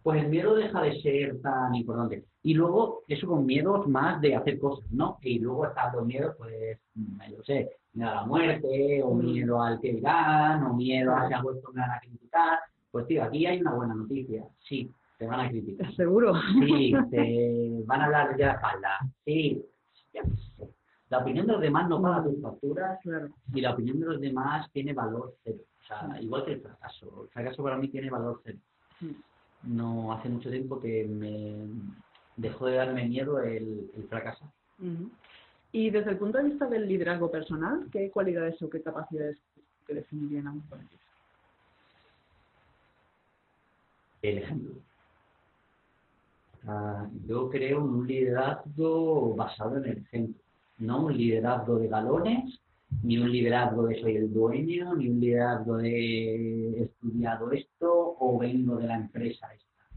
pues 0.01 0.23
el 0.23 0.29
miedo 0.29 0.55
deja 0.55 0.81
de 0.81 0.99
ser 1.03 1.39
tan 1.41 1.75
importante. 1.75 2.23
Y 2.41 2.55
luego, 2.55 3.03
eso 3.07 3.27
con 3.27 3.45
miedos 3.45 3.87
más 3.87 4.19
de 4.21 4.35
hacer 4.35 4.57
cosas, 4.57 4.89
¿no? 4.91 5.19
Y 5.21 5.37
luego 5.37 5.67
están 5.67 5.95
los 5.95 6.03
miedos, 6.03 6.35
pues, 6.39 6.79
no 6.95 7.43
sé, 7.43 7.69
miedo 7.93 8.09
a 8.09 8.15
la 8.15 8.25
muerte, 8.25 9.03
o 9.03 9.13
miedo 9.13 9.61
al 9.61 9.79
que 9.79 9.93
dirán, 9.93 10.63
o 10.63 10.73
miedo 10.73 11.15
a 11.15 11.27
que 11.27 11.35
a 11.35 11.41
vuestro 11.43 11.71
me 11.71 11.81
van 11.81 11.91
a 11.91 11.99
criticar. 11.99 12.57
Pues, 12.89 13.05
tío, 13.05 13.23
aquí 13.23 13.45
hay 13.45 13.61
una 13.61 13.75
buena 13.75 13.93
noticia. 13.93 14.45
Sí, 14.67 14.91
te 15.19 15.27
van 15.27 15.41
a 15.41 15.49
criticar. 15.49 15.93
¿Seguro? 15.93 16.33
Sí, 16.65 16.91
te 17.11 17.83
van 17.85 18.01
a 18.01 18.05
hablar 18.05 18.35
de 18.35 18.45
la 18.45 18.53
espalda. 18.53 18.97
Sí, 19.23 19.63
ya 20.11 20.23
sé 20.23 20.78
la 21.09 21.19
opinión 21.19 21.47
de 21.47 21.53
los 21.53 21.61
demás 21.61 21.89
no 21.89 22.01
paga 22.01 22.23
tus 22.23 22.39
facturas 22.41 22.99
y 23.53 23.61
la 23.61 23.73
opinión 23.73 23.99
de 23.99 24.05
los 24.05 24.21
demás 24.21 24.69
tiene 24.71 24.93
valor 24.93 25.35
cero. 25.43 25.59
O 25.81 25.87
sea, 25.87 26.21
igual 26.21 26.45
que 26.45 26.53
el 26.53 26.61
fracaso. 26.61 27.23
El 27.23 27.29
fracaso 27.29 27.63
para 27.63 27.77
mí 27.77 27.87
tiene 27.87 28.11
valor 28.11 28.41
cero. 28.43 28.59
No 29.63 30.13
hace 30.13 30.29
mucho 30.29 30.51
tiempo 30.51 30.79
que 30.79 31.05
me 31.05 31.67
dejó 32.37 32.67
de 32.67 32.75
darme 32.75 33.07
miedo 33.07 33.39
el, 33.41 33.89
el 33.95 34.07
fracaso. 34.07 34.45
Y 35.71 35.89
desde 35.89 36.11
el 36.11 36.17
punto 36.17 36.37
de 36.37 36.45
vista 36.45 36.67
del 36.67 36.87
liderazgo 36.87 37.29
personal, 37.31 37.87
¿qué 37.91 38.11
cualidades 38.11 38.61
o 38.61 38.69
qué 38.69 38.81
capacidades 38.81 39.37
te 39.87 39.95
definirían 39.95 40.47
a 40.47 40.51
un 40.51 40.61
político? 40.61 41.01
El 44.21 44.37
ejemplo. 44.39 44.75
yo 47.25 47.49
creo 47.49 47.79
en 47.79 47.83
un 47.83 48.07
liderazgo 48.07 49.35
basado 49.35 49.77
en 49.77 49.85
el 49.85 49.97
ejemplo 49.97 50.48
no 50.79 51.05
un 51.05 51.17
liderazgo 51.17 51.77
de 51.77 51.87
galones, 51.87 52.59
ni 53.03 53.17
un 53.17 53.31
liderazgo 53.31 53.85
de 53.87 54.01
soy 54.01 54.15
el 54.15 54.33
dueño, 54.33 54.95
ni 54.95 55.09
un 55.09 55.19
liderazgo 55.19 55.77
de 55.77 56.79
he 56.79 56.83
estudiado 56.83 57.51
esto 57.51 58.15
o 58.19 58.39
vengo 58.39 58.77
de 58.77 58.87
la 58.87 58.95
empresa 58.95 59.47
esta. 59.53 59.95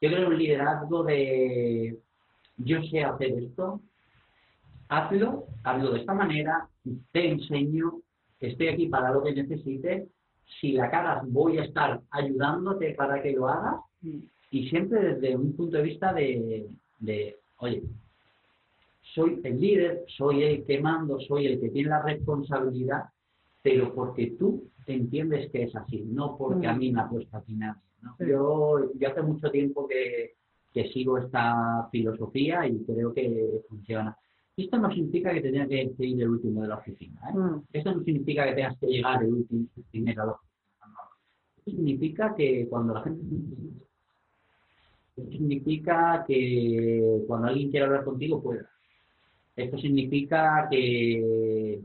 Yo 0.00 0.10
creo 0.10 0.28
un 0.28 0.38
liderazgo 0.38 1.02
de 1.04 1.98
yo 2.56 2.82
sé 2.84 3.04
hacer 3.04 3.30
esto, 3.38 3.80
hazlo, 4.88 5.46
hazlo 5.64 5.92
de 5.92 6.00
esta 6.00 6.14
manera, 6.14 6.68
te 7.12 7.30
enseño, 7.30 8.00
estoy 8.40 8.68
aquí 8.68 8.86
para 8.88 9.12
lo 9.12 9.22
que 9.22 9.34
necesites, 9.34 10.08
si 10.60 10.72
la 10.72 10.90
cagas 10.90 11.22
voy 11.30 11.58
a 11.58 11.64
estar 11.64 12.00
ayudándote 12.10 12.94
para 12.94 13.22
que 13.22 13.32
lo 13.32 13.48
hagas 13.48 13.80
mm. 14.02 14.18
y 14.50 14.68
siempre 14.68 15.14
desde 15.14 15.36
un 15.36 15.56
punto 15.56 15.76
de 15.78 15.82
vista 15.82 16.12
de 16.12 16.68
oye, 17.58 17.82
soy 19.14 19.40
el 19.44 19.60
líder, 19.60 20.04
soy 20.08 20.42
el 20.42 20.64
que 20.64 20.80
mando, 20.80 21.20
soy 21.20 21.46
el 21.46 21.60
que 21.60 21.70
tiene 21.70 21.90
la 21.90 22.02
responsabilidad, 22.02 23.04
pero 23.62 23.94
porque 23.94 24.34
tú 24.38 24.70
entiendes 24.86 25.50
que 25.50 25.64
es 25.64 25.76
así, 25.76 26.02
no 26.02 26.36
porque 26.36 26.66
a 26.66 26.74
mm. 26.74 26.78
mí 26.78 26.92
me 26.92 27.00
ha 27.00 27.08
puesto 27.08 27.36
a 27.36 27.44
nadie. 27.48 27.80
¿no? 28.00 28.16
Yo, 28.26 28.92
yo 28.98 29.08
hace 29.08 29.22
mucho 29.22 29.50
tiempo 29.50 29.86
que, 29.86 30.34
que 30.72 30.88
sigo 30.92 31.18
esta 31.18 31.88
filosofía 31.90 32.66
y 32.66 32.84
creo 32.84 33.12
que 33.12 33.60
funciona. 33.68 34.16
Esto 34.56 34.78
no 34.78 34.90
significa 34.90 35.32
que 35.32 35.40
tengas 35.40 35.68
que 35.68 36.04
ir 36.04 36.20
el 36.20 36.28
último 36.28 36.62
de 36.62 36.68
la 36.68 36.76
oficina. 36.76 37.20
¿eh? 37.30 37.36
Mm. 37.36 37.62
Esto 37.72 37.94
no 37.94 38.02
significa 38.02 38.44
que 38.46 38.54
tengas 38.54 38.78
que 38.78 38.86
llegar 38.86 39.22
el 39.22 39.32
último 39.32 39.66
primero 39.90 40.22
a 40.22 40.26
la 40.26 40.32
oficina. 40.32 40.52
Esto 41.58 41.70
significa 41.70 42.34
que 42.34 42.66
cuando 42.68 42.94
la 42.94 43.02
gente 43.02 43.22
esto 45.14 45.30
significa 45.30 46.24
que 46.26 47.22
cuando 47.26 47.48
alguien 47.48 47.70
quiere 47.70 47.84
hablar 47.86 48.04
contigo 48.04 48.42
pueda. 48.42 48.71
Esto 49.56 49.78
significa 49.78 50.66
que, 50.70 51.80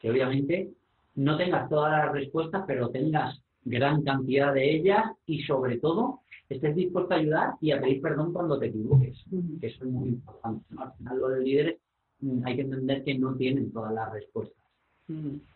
que 0.00 0.10
obviamente 0.10 0.70
no 1.16 1.36
tengas 1.36 1.68
todas 1.68 1.92
las 1.92 2.12
respuestas, 2.12 2.64
pero 2.66 2.90
tengas 2.90 3.40
gran 3.64 4.02
cantidad 4.02 4.52
de 4.52 4.74
ellas 4.74 5.04
y 5.26 5.42
sobre 5.42 5.78
todo 5.78 6.20
estés 6.48 6.74
dispuesto 6.74 7.14
a 7.14 7.18
ayudar 7.18 7.54
y 7.60 7.70
a 7.70 7.80
pedir 7.80 8.02
perdón 8.02 8.32
cuando 8.32 8.58
te 8.58 8.66
equivoques, 8.66 9.24
que 9.60 9.66
eso 9.66 9.84
es 9.84 9.90
muy 9.90 10.08
importante. 10.10 10.64
Al 10.76 10.92
final 10.94 11.18
los 11.18 11.38
líderes 11.38 11.78
mm, 12.20 12.44
hay 12.44 12.56
que 12.56 12.62
entender 12.62 13.04
que 13.04 13.18
no 13.18 13.34
tienen 13.34 13.72
todas 13.72 13.94
las 13.94 14.12
respuestas, 14.12 14.62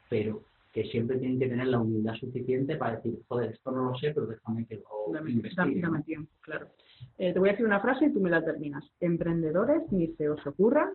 pero 0.09 0.42
que 0.72 0.85
siempre 0.85 1.18
tienen 1.18 1.38
que 1.38 1.48
tener 1.48 1.66
la 1.66 1.81
humildad 1.81 2.14
suficiente 2.14 2.76
para 2.76 2.96
decir, 2.96 3.18
joder, 3.26 3.52
esto 3.52 3.70
no 3.70 3.90
lo 3.90 3.98
sé, 3.98 4.12
pero 4.14 4.26
déjame 4.26 4.66
que 4.66 4.83
lo 5.12 5.28
investigue. 5.28 5.81
Dame 5.81 6.02
tiempo, 6.02 6.31
claro. 6.40 6.68
Eh, 7.18 7.33
te 7.33 7.38
voy 7.38 7.48
a 7.48 7.52
decir 7.52 7.66
una 7.66 7.81
frase 7.81 8.07
y 8.07 8.12
tú 8.12 8.20
me 8.20 8.31
la 8.31 8.44
terminas. 8.44 8.85
Emprendedores, 9.00 9.90
ni 9.90 10.09
se 10.09 10.28
os 10.28 10.46
ocurra. 10.46 10.92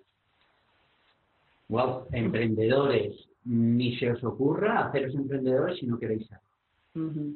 Wow, 1.70 2.08
emprendedores, 2.12 3.28
ni 3.46 3.98
se 3.98 4.12
os 4.12 4.24
ocurra 4.24 4.88
haceros 4.88 5.16
emprendedores 5.16 5.80
si 5.80 5.88
no 5.88 5.98
queréis 5.98 6.28
serlo. 6.28 7.34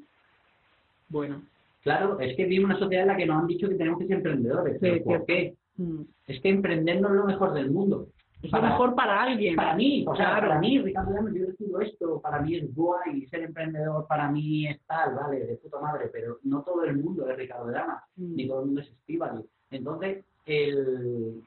Bueno, 1.09 1.41
Claro, 1.87 2.19
es 2.19 2.35
que 2.35 2.43
vivimos 2.43 2.71
una 2.71 2.79
sociedad 2.79 3.03
en 3.03 3.07
la 3.07 3.15
que 3.15 3.25
nos 3.25 3.41
han 3.41 3.47
dicho 3.47 3.69
que 3.69 3.75
tenemos 3.75 3.97
que 3.97 4.07
ser 4.07 4.17
emprendedores. 4.17 5.03
¿Por 5.05 5.25
qué? 5.25 5.55
Mm. 5.77 6.01
Es 6.27 6.41
que 6.41 6.49
emprender 6.49 6.99
no 6.99 7.07
es 7.07 7.13
lo 7.13 7.25
mejor 7.25 7.53
del 7.53 7.71
mundo. 7.71 8.09
Es 8.41 8.51
mejor 8.51 8.93
para 8.95 9.23
alguien. 9.23 9.55
Para 9.55 9.75
mí, 9.75 10.05
o 10.07 10.15
sea, 10.15 10.39
para 10.39 10.59
mí, 10.59 10.79
Ricardo 10.79 11.11
yo 11.33 11.47
decido 11.47 11.81
esto, 11.81 12.21
para 12.21 12.41
mí 12.41 12.55
es 12.55 12.75
guay, 12.75 13.25
ser 13.27 13.41
emprendedor 13.41 14.05
para 14.07 14.29
mí 14.29 14.67
es 14.67 14.79
tal, 14.85 15.15
vale, 15.15 15.45
de 15.45 15.55
puta 15.55 15.79
madre, 15.79 16.09
pero 16.13 16.37
no 16.43 16.61
todo 16.61 16.83
el 16.83 16.97
mundo 16.97 17.27
es 17.29 17.37
Ricardo 17.37 17.71
Dama, 17.71 18.03
mm. 18.15 18.35
ni 18.35 18.47
todo 18.47 18.61
el 18.61 18.65
mundo 18.67 18.81
es 18.81 18.89
Estivali. 18.89 19.43
Entonces, 19.71 20.23
el 20.45 21.43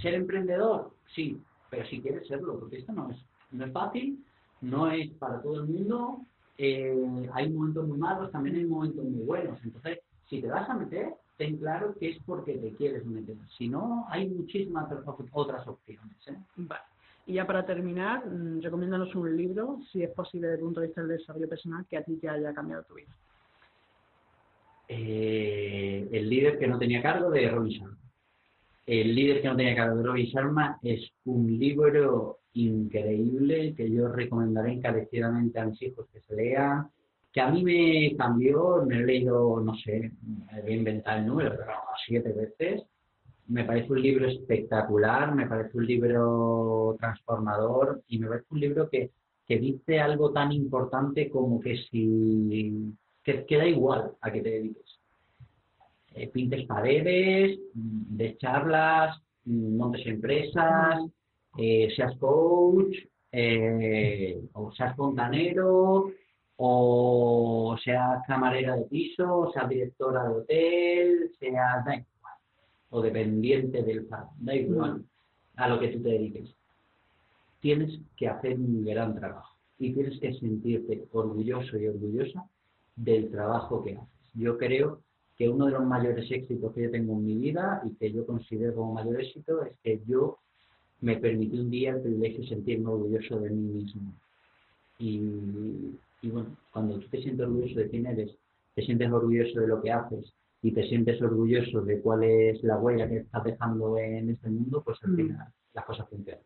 ser 0.00 0.14
emprendedor, 0.14 0.90
sí, 1.14 1.40
pero 1.70 1.86
si 1.86 2.00
quieres 2.00 2.26
serlo, 2.26 2.58
porque 2.58 2.78
esto 2.78 2.92
no 2.92 3.10
es, 3.10 3.18
no 3.52 3.66
es 3.66 3.72
fácil, 3.72 4.24
no 4.62 4.90
es 4.90 5.10
para 5.14 5.42
todo 5.42 5.60
el 5.60 5.68
mundo, 5.68 6.22
eh, 6.56 7.30
hay 7.34 7.50
momentos 7.50 7.86
muy 7.86 7.98
malos, 7.98 8.32
también 8.32 8.56
hay 8.56 8.64
momentos 8.64 9.04
muy 9.04 9.24
buenos. 9.24 9.58
Entonces, 9.62 10.00
si 10.28 10.40
te 10.40 10.48
vas 10.48 10.68
a 10.68 10.74
meter, 10.74 11.14
ten 11.38 11.56
claro 11.56 11.94
que 11.98 12.10
es 12.10 12.18
porque 12.26 12.58
te 12.58 12.74
quieres 12.74 13.06
meter. 13.06 13.36
Si 13.56 13.68
no, 13.68 14.06
hay 14.10 14.28
muchísimas 14.28 14.92
otras 15.32 15.66
opciones. 15.66 16.16
¿eh? 16.26 16.36
Vale. 16.56 16.82
Y 17.26 17.34
ya 17.34 17.46
para 17.46 17.64
terminar, 17.64 18.26
mm, 18.26 18.60
recomiéndanos 18.60 19.14
un 19.14 19.34
libro, 19.36 19.78
si 19.92 20.02
es 20.02 20.10
posible 20.10 20.48
desde 20.48 20.58
el 20.58 20.64
punto 20.64 20.80
de 20.80 20.86
vista 20.88 21.02
del 21.02 21.16
desarrollo 21.18 21.48
personal, 21.48 21.86
que 21.88 21.96
a 21.96 22.02
ti 22.02 22.16
te 22.16 22.28
haya 22.28 22.52
cambiado 22.52 22.82
tu 22.82 22.94
vida. 22.94 23.14
Eh, 24.88 26.08
el 26.10 26.28
líder 26.28 26.58
que 26.58 26.66
no 26.66 26.78
tenía 26.78 27.00
cargo 27.02 27.30
de 27.30 27.48
Robin 27.48 27.70
Sharma. 27.70 27.98
El 28.86 29.14
líder 29.14 29.42
que 29.42 29.48
no 29.48 29.56
tenía 29.56 29.76
cargo 29.76 29.96
de 29.96 30.02
Robin 30.02 30.26
Sharma 30.26 30.78
es 30.82 31.12
un 31.26 31.58
libro 31.58 32.38
increíble 32.54 33.74
que 33.76 33.90
yo 33.90 34.08
recomendaré 34.08 34.72
encarecidamente 34.72 35.60
a 35.60 35.66
mis 35.66 35.80
hijos 35.82 36.08
que 36.10 36.20
se 36.22 36.34
lean, 36.34 36.90
que 37.38 37.42
a 37.42 37.50
mí 37.50 37.62
me 37.62 38.16
cambió, 38.16 38.84
me 38.84 38.96
he 38.96 39.04
leído, 39.04 39.60
no 39.60 39.72
sé, 39.76 40.10
voy 40.60 40.72
a 40.72 40.76
inventar 40.76 41.18
el 41.18 41.26
número, 41.28 41.50
pero 41.56 41.72
siete 42.04 42.32
veces. 42.32 42.82
Me 43.46 43.62
parece 43.62 43.92
un 43.92 44.02
libro 44.02 44.26
espectacular, 44.26 45.32
me 45.36 45.46
parece 45.46 45.78
un 45.78 45.86
libro 45.86 46.96
transformador 46.98 48.02
y 48.08 48.18
me 48.18 48.26
parece 48.26 48.46
un 48.50 48.58
libro 48.58 48.90
que, 48.90 49.12
que 49.46 49.56
dice 49.56 50.00
algo 50.00 50.32
tan 50.32 50.50
importante 50.50 51.30
como 51.30 51.60
que 51.60 51.76
si 51.76 52.92
que, 53.22 53.44
queda 53.44 53.66
igual 53.68 54.10
a 54.20 54.32
que 54.32 54.40
te 54.40 54.50
dediques. 54.50 54.98
Eh, 56.16 56.26
pintes 56.32 56.66
paredes, 56.66 57.56
de 57.72 58.36
charlas, 58.38 59.16
montes 59.44 60.04
empresas, 60.08 61.04
eh, 61.56 61.88
seas 61.94 62.18
coach, 62.18 62.96
eh, 63.30 64.40
o 64.54 64.72
seas 64.72 64.96
fontanero, 64.96 66.10
o 66.60 67.76
seas 67.84 68.26
camarera 68.26 68.74
de 68.74 68.82
piso, 68.84 69.24
o 69.32 69.52
seas 69.52 69.68
directora 69.68 70.24
de 70.24 70.34
hotel, 70.36 71.30
seas, 71.38 71.84
da 71.84 71.94
igual, 71.94 72.34
o 72.90 73.00
dependiente 73.00 73.82
del 73.82 74.04
paro, 74.06 74.30
da 74.40 74.54
igual 74.54 75.04
a 75.56 75.68
lo 75.68 75.78
que 75.78 75.88
tú 75.88 76.02
te 76.02 76.10
dediques. 76.10 76.50
Tienes 77.60 78.00
que 78.16 78.28
hacer 78.28 78.56
un 78.56 78.84
gran 78.84 79.14
trabajo 79.14 79.54
y 79.78 79.92
tienes 79.92 80.18
que 80.20 80.34
sentirte 80.34 81.06
orgulloso 81.12 81.78
y 81.78 81.86
orgullosa 81.86 82.44
del 82.96 83.30
trabajo 83.30 83.84
que 83.84 83.96
haces. 83.96 84.08
Yo 84.34 84.58
creo 84.58 85.00
que 85.36 85.48
uno 85.48 85.66
de 85.66 85.72
los 85.72 85.86
mayores 85.86 86.28
éxitos 86.28 86.74
que 86.74 86.82
yo 86.82 86.90
tengo 86.90 87.12
en 87.12 87.24
mi 87.24 87.36
vida 87.36 87.80
y 87.84 87.94
que 87.94 88.12
yo 88.12 88.26
considero 88.26 88.74
como 88.74 88.94
mayor 88.94 89.20
éxito 89.20 89.62
es 89.62 89.72
que 89.84 90.00
yo 90.08 90.38
me 91.00 91.16
permitió 91.16 91.60
un 91.60 91.70
día 91.70 91.92
el 91.92 92.02
privilegio 92.02 92.40
de 92.40 92.48
sentirme 92.48 92.90
orgulloso 92.90 93.38
de 93.38 93.50
mí 93.50 93.82
mismo. 93.82 94.12
Y, 94.98 95.20
bueno, 96.22 96.56
cuando 96.72 96.98
tú 96.98 97.08
te 97.08 97.22
sientes 97.22 97.46
orgulloso 97.46 97.78
de 97.78 97.88
quién 97.88 98.06
eres, 98.06 98.36
te 98.74 98.82
sientes 98.82 99.10
orgulloso 99.10 99.60
de 99.60 99.68
lo 99.68 99.80
que 99.80 99.92
haces 99.92 100.34
y 100.62 100.72
te 100.72 100.88
sientes 100.88 101.20
orgulloso 101.22 101.82
de 101.82 102.00
cuál 102.00 102.24
es 102.24 102.62
la 102.64 102.78
huella 102.78 103.08
que 103.08 103.18
estás 103.18 103.44
dejando 103.44 103.96
en 103.98 104.30
este 104.30 104.50
mundo, 104.50 104.82
pues 104.84 104.98
al 105.04 105.12
mm. 105.12 105.16
final 105.16 105.46
las 105.74 105.84
cosas 105.84 106.08
funcionan. 106.08 106.42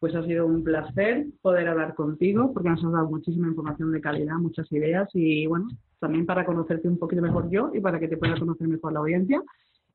Pues 0.00 0.14
ha 0.14 0.24
sido 0.24 0.46
un 0.46 0.64
placer 0.64 1.26
poder 1.42 1.68
hablar 1.68 1.94
contigo 1.94 2.52
porque 2.52 2.70
nos 2.70 2.82
has 2.82 2.92
dado 2.92 3.08
muchísima 3.10 3.48
información 3.48 3.92
de 3.92 4.00
calidad, 4.00 4.36
muchas 4.36 4.70
ideas 4.72 5.08
y 5.12 5.46
bueno, 5.46 5.68
también 5.98 6.24
para 6.24 6.46
conocerte 6.46 6.88
un 6.88 6.98
poquito 6.98 7.20
mejor 7.20 7.50
yo 7.50 7.70
y 7.74 7.80
para 7.80 8.00
que 8.00 8.08
te 8.08 8.16
pueda 8.16 8.38
conocer 8.38 8.66
mejor 8.66 8.92
la 8.94 9.00
audiencia. 9.00 9.42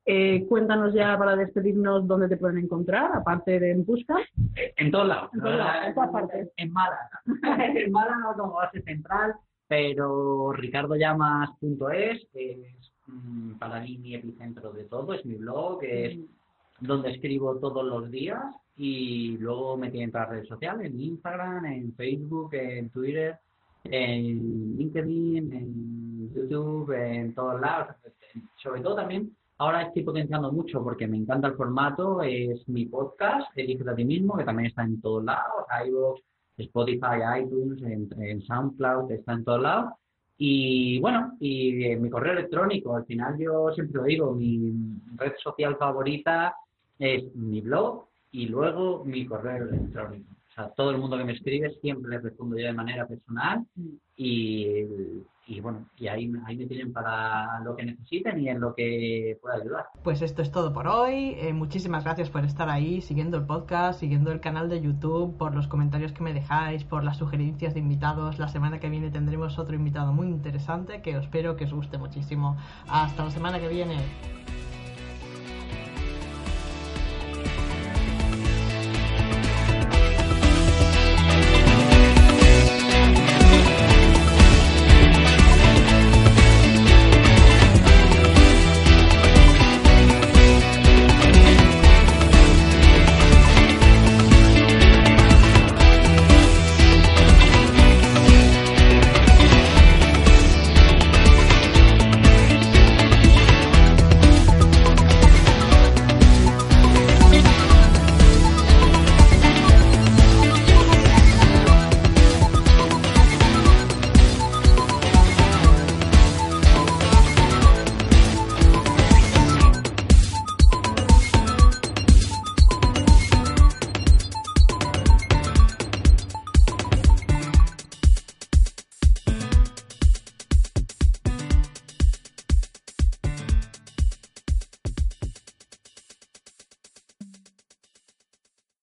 Eh, 0.08 0.46
cuéntanos 0.48 0.94
ya 0.94 1.18
para 1.18 1.36
despedirnos 1.36 2.08
dónde 2.08 2.30
te 2.30 2.38
pueden 2.38 2.60
encontrar, 2.60 3.12
aparte 3.12 3.60
de 3.60 3.72
en 3.72 3.86
Busca. 3.86 4.16
En 4.56 4.92
todos 4.92 5.08
lados. 5.08 5.32
En 5.34 5.40
todos 5.42 5.58
lados, 5.58 5.88
en 5.88 5.94
todas 5.96 6.10
partes. 6.12 6.50
En 6.58 6.72
Málaga. 6.72 7.22
en 7.80 7.92
Málaga 7.92 8.36
como 8.38 8.54
base 8.54 8.84
central, 8.84 9.34
pero 9.68 10.52
ricardollamas.es 10.52 12.28
es 12.34 12.92
mm, 13.08 13.54
para 13.54 13.80
mí 13.80 13.98
mi 13.98 14.14
epicentro 14.14 14.72
de 14.74 14.84
todo, 14.84 15.14
es 15.14 15.26
mi 15.26 15.36
blog, 15.36 15.84
es 15.84 16.18
mm. 16.18 16.86
donde 16.86 17.12
escribo 17.12 17.58
todos 17.58 17.84
los 17.84 18.12
días 18.12 18.44
y 18.78 19.38
luego 19.40 19.76
me 19.76 19.90
tienen 19.90 20.12
todas 20.12 20.28
las 20.28 20.36
redes 20.36 20.50
sociales, 20.50 20.86
en 20.86 21.02
Instagram, 21.02 21.66
en 21.66 21.94
Facebook, 21.96 22.54
en 22.54 22.92
Twitter, 22.92 23.40
en 23.86 24.78
LinkedIn, 24.78 25.52
en 25.52 26.32
YouTube, 26.32 26.92
en 26.92 27.34
todos 27.34 27.60
lados. 27.60 27.96
Sobre 28.58 28.82
todo 28.82 28.98
también 28.98 29.36
Ahora 29.58 29.84
estoy 29.84 30.04
potenciando 30.04 30.52
mucho 30.52 30.84
porque 30.84 31.08
me 31.08 31.16
encanta 31.16 31.48
el 31.48 31.56
formato, 31.56 32.22
es 32.22 32.68
mi 32.68 32.86
podcast, 32.88 33.48
Elige 33.56 33.90
a 33.90 33.96
ti 33.96 34.04
mismo, 34.04 34.36
que 34.36 34.44
también 34.44 34.68
está 34.68 34.84
en 34.84 35.00
todos 35.00 35.24
lados, 35.24 35.66
iVoox, 35.88 36.20
Spotify, 36.58 37.42
iTunes, 37.42 37.82
en, 37.84 38.42
SoundCloud, 38.42 39.12
está 39.12 39.32
en 39.34 39.46
todos 39.46 39.62
lados. 39.62 39.94
Y 40.38 41.00
bueno, 41.00 41.38
y 41.40 41.86
eh, 41.86 41.96
mi 41.96 42.10
correo 42.10 42.34
electrónico, 42.34 42.98
al 42.98 43.06
final 43.06 43.38
yo 43.38 43.72
siempre 43.74 44.02
lo 44.02 44.04
digo, 44.04 44.34
mi 44.34 44.74
red 45.16 45.34
social 45.42 45.78
favorita 45.78 46.54
es 47.00 47.34
mi 47.36 47.62
blog 47.62 48.08
y 48.32 48.48
luego 48.48 49.06
mi 49.06 49.26
correo 49.26 49.70
electrónico. 49.70 50.35
Sea, 50.56 50.70
todo 50.70 50.92
el 50.92 50.98
mundo 50.98 51.18
que 51.18 51.26
me 51.26 51.34
escribe 51.34 51.70
siempre 51.82 52.10
le 52.12 52.20
respondo 52.20 52.58
yo 52.58 52.66
de 52.66 52.74
manera 52.74 53.08
personal 53.08 53.66
y 54.16 54.86
y 55.48 55.60
bueno, 55.60 55.88
y 55.98 56.08
ahí, 56.08 56.32
ahí 56.46 56.58
me 56.58 56.66
tienen 56.66 56.92
para 56.92 57.60
lo 57.60 57.76
que 57.76 57.86
necesiten 57.86 58.40
y 58.40 58.50
en 58.50 58.60
lo 58.60 58.74
que 58.74 59.38
pueda 59.42 59.56
ayudar. 59.56 59.86
Pues 60.04 60.22
esto 60.24 60.42
es 60.42 60.52
todo 60.52 60.74
por 60.74 60.88
hoy. 60.88 61.36
Eh, 61.38 61.54
muchísimas 61.54 62.04
gracias 62.04 62.32
por 62.32 62.44
estar 62.44 62.68
ahí, 62.68 63.02
siguiendo 63.02 63.38
el 63.38 63.46
podcast, 63.46 64.00
siguiendo 64.00 64.32
el 64.32 64.40
canal 64.40 64.70
de 64.70 64.82
YouTube, 64.82 65.38
por 65.38 65.54
los 65.54 65.68
comentarios 65.68 66.14
que 66.14 66.24
me 66.24 66.34
dejáis, 66.34 66.84
por 66.84 67.04
las 67.04 67.18
sugerencias 67.18 67.76
de 67.76 67.80
invitados. 67.80 68.40
La 68.40 68.48
semana 68.48 68.80
que 68.80 68.90
viene 68.90 69.12
tendremos 69.12 69.60
otro 69.60 69.76
invitado 69.76 70.14
muy 70.14 70.28
interesante 70.28 71.02
que 71.04 71.12
espero 71.12 71.56
que 71.56 71.66
os 71.66 71.74
guste 71.74 72.00
muchísimo. 72.00 72.58
Hasta 72.90 73.26
la 73.26 73.32
semana 73.32 73.60
que 73.60 73.68
viene. 73.68 73.98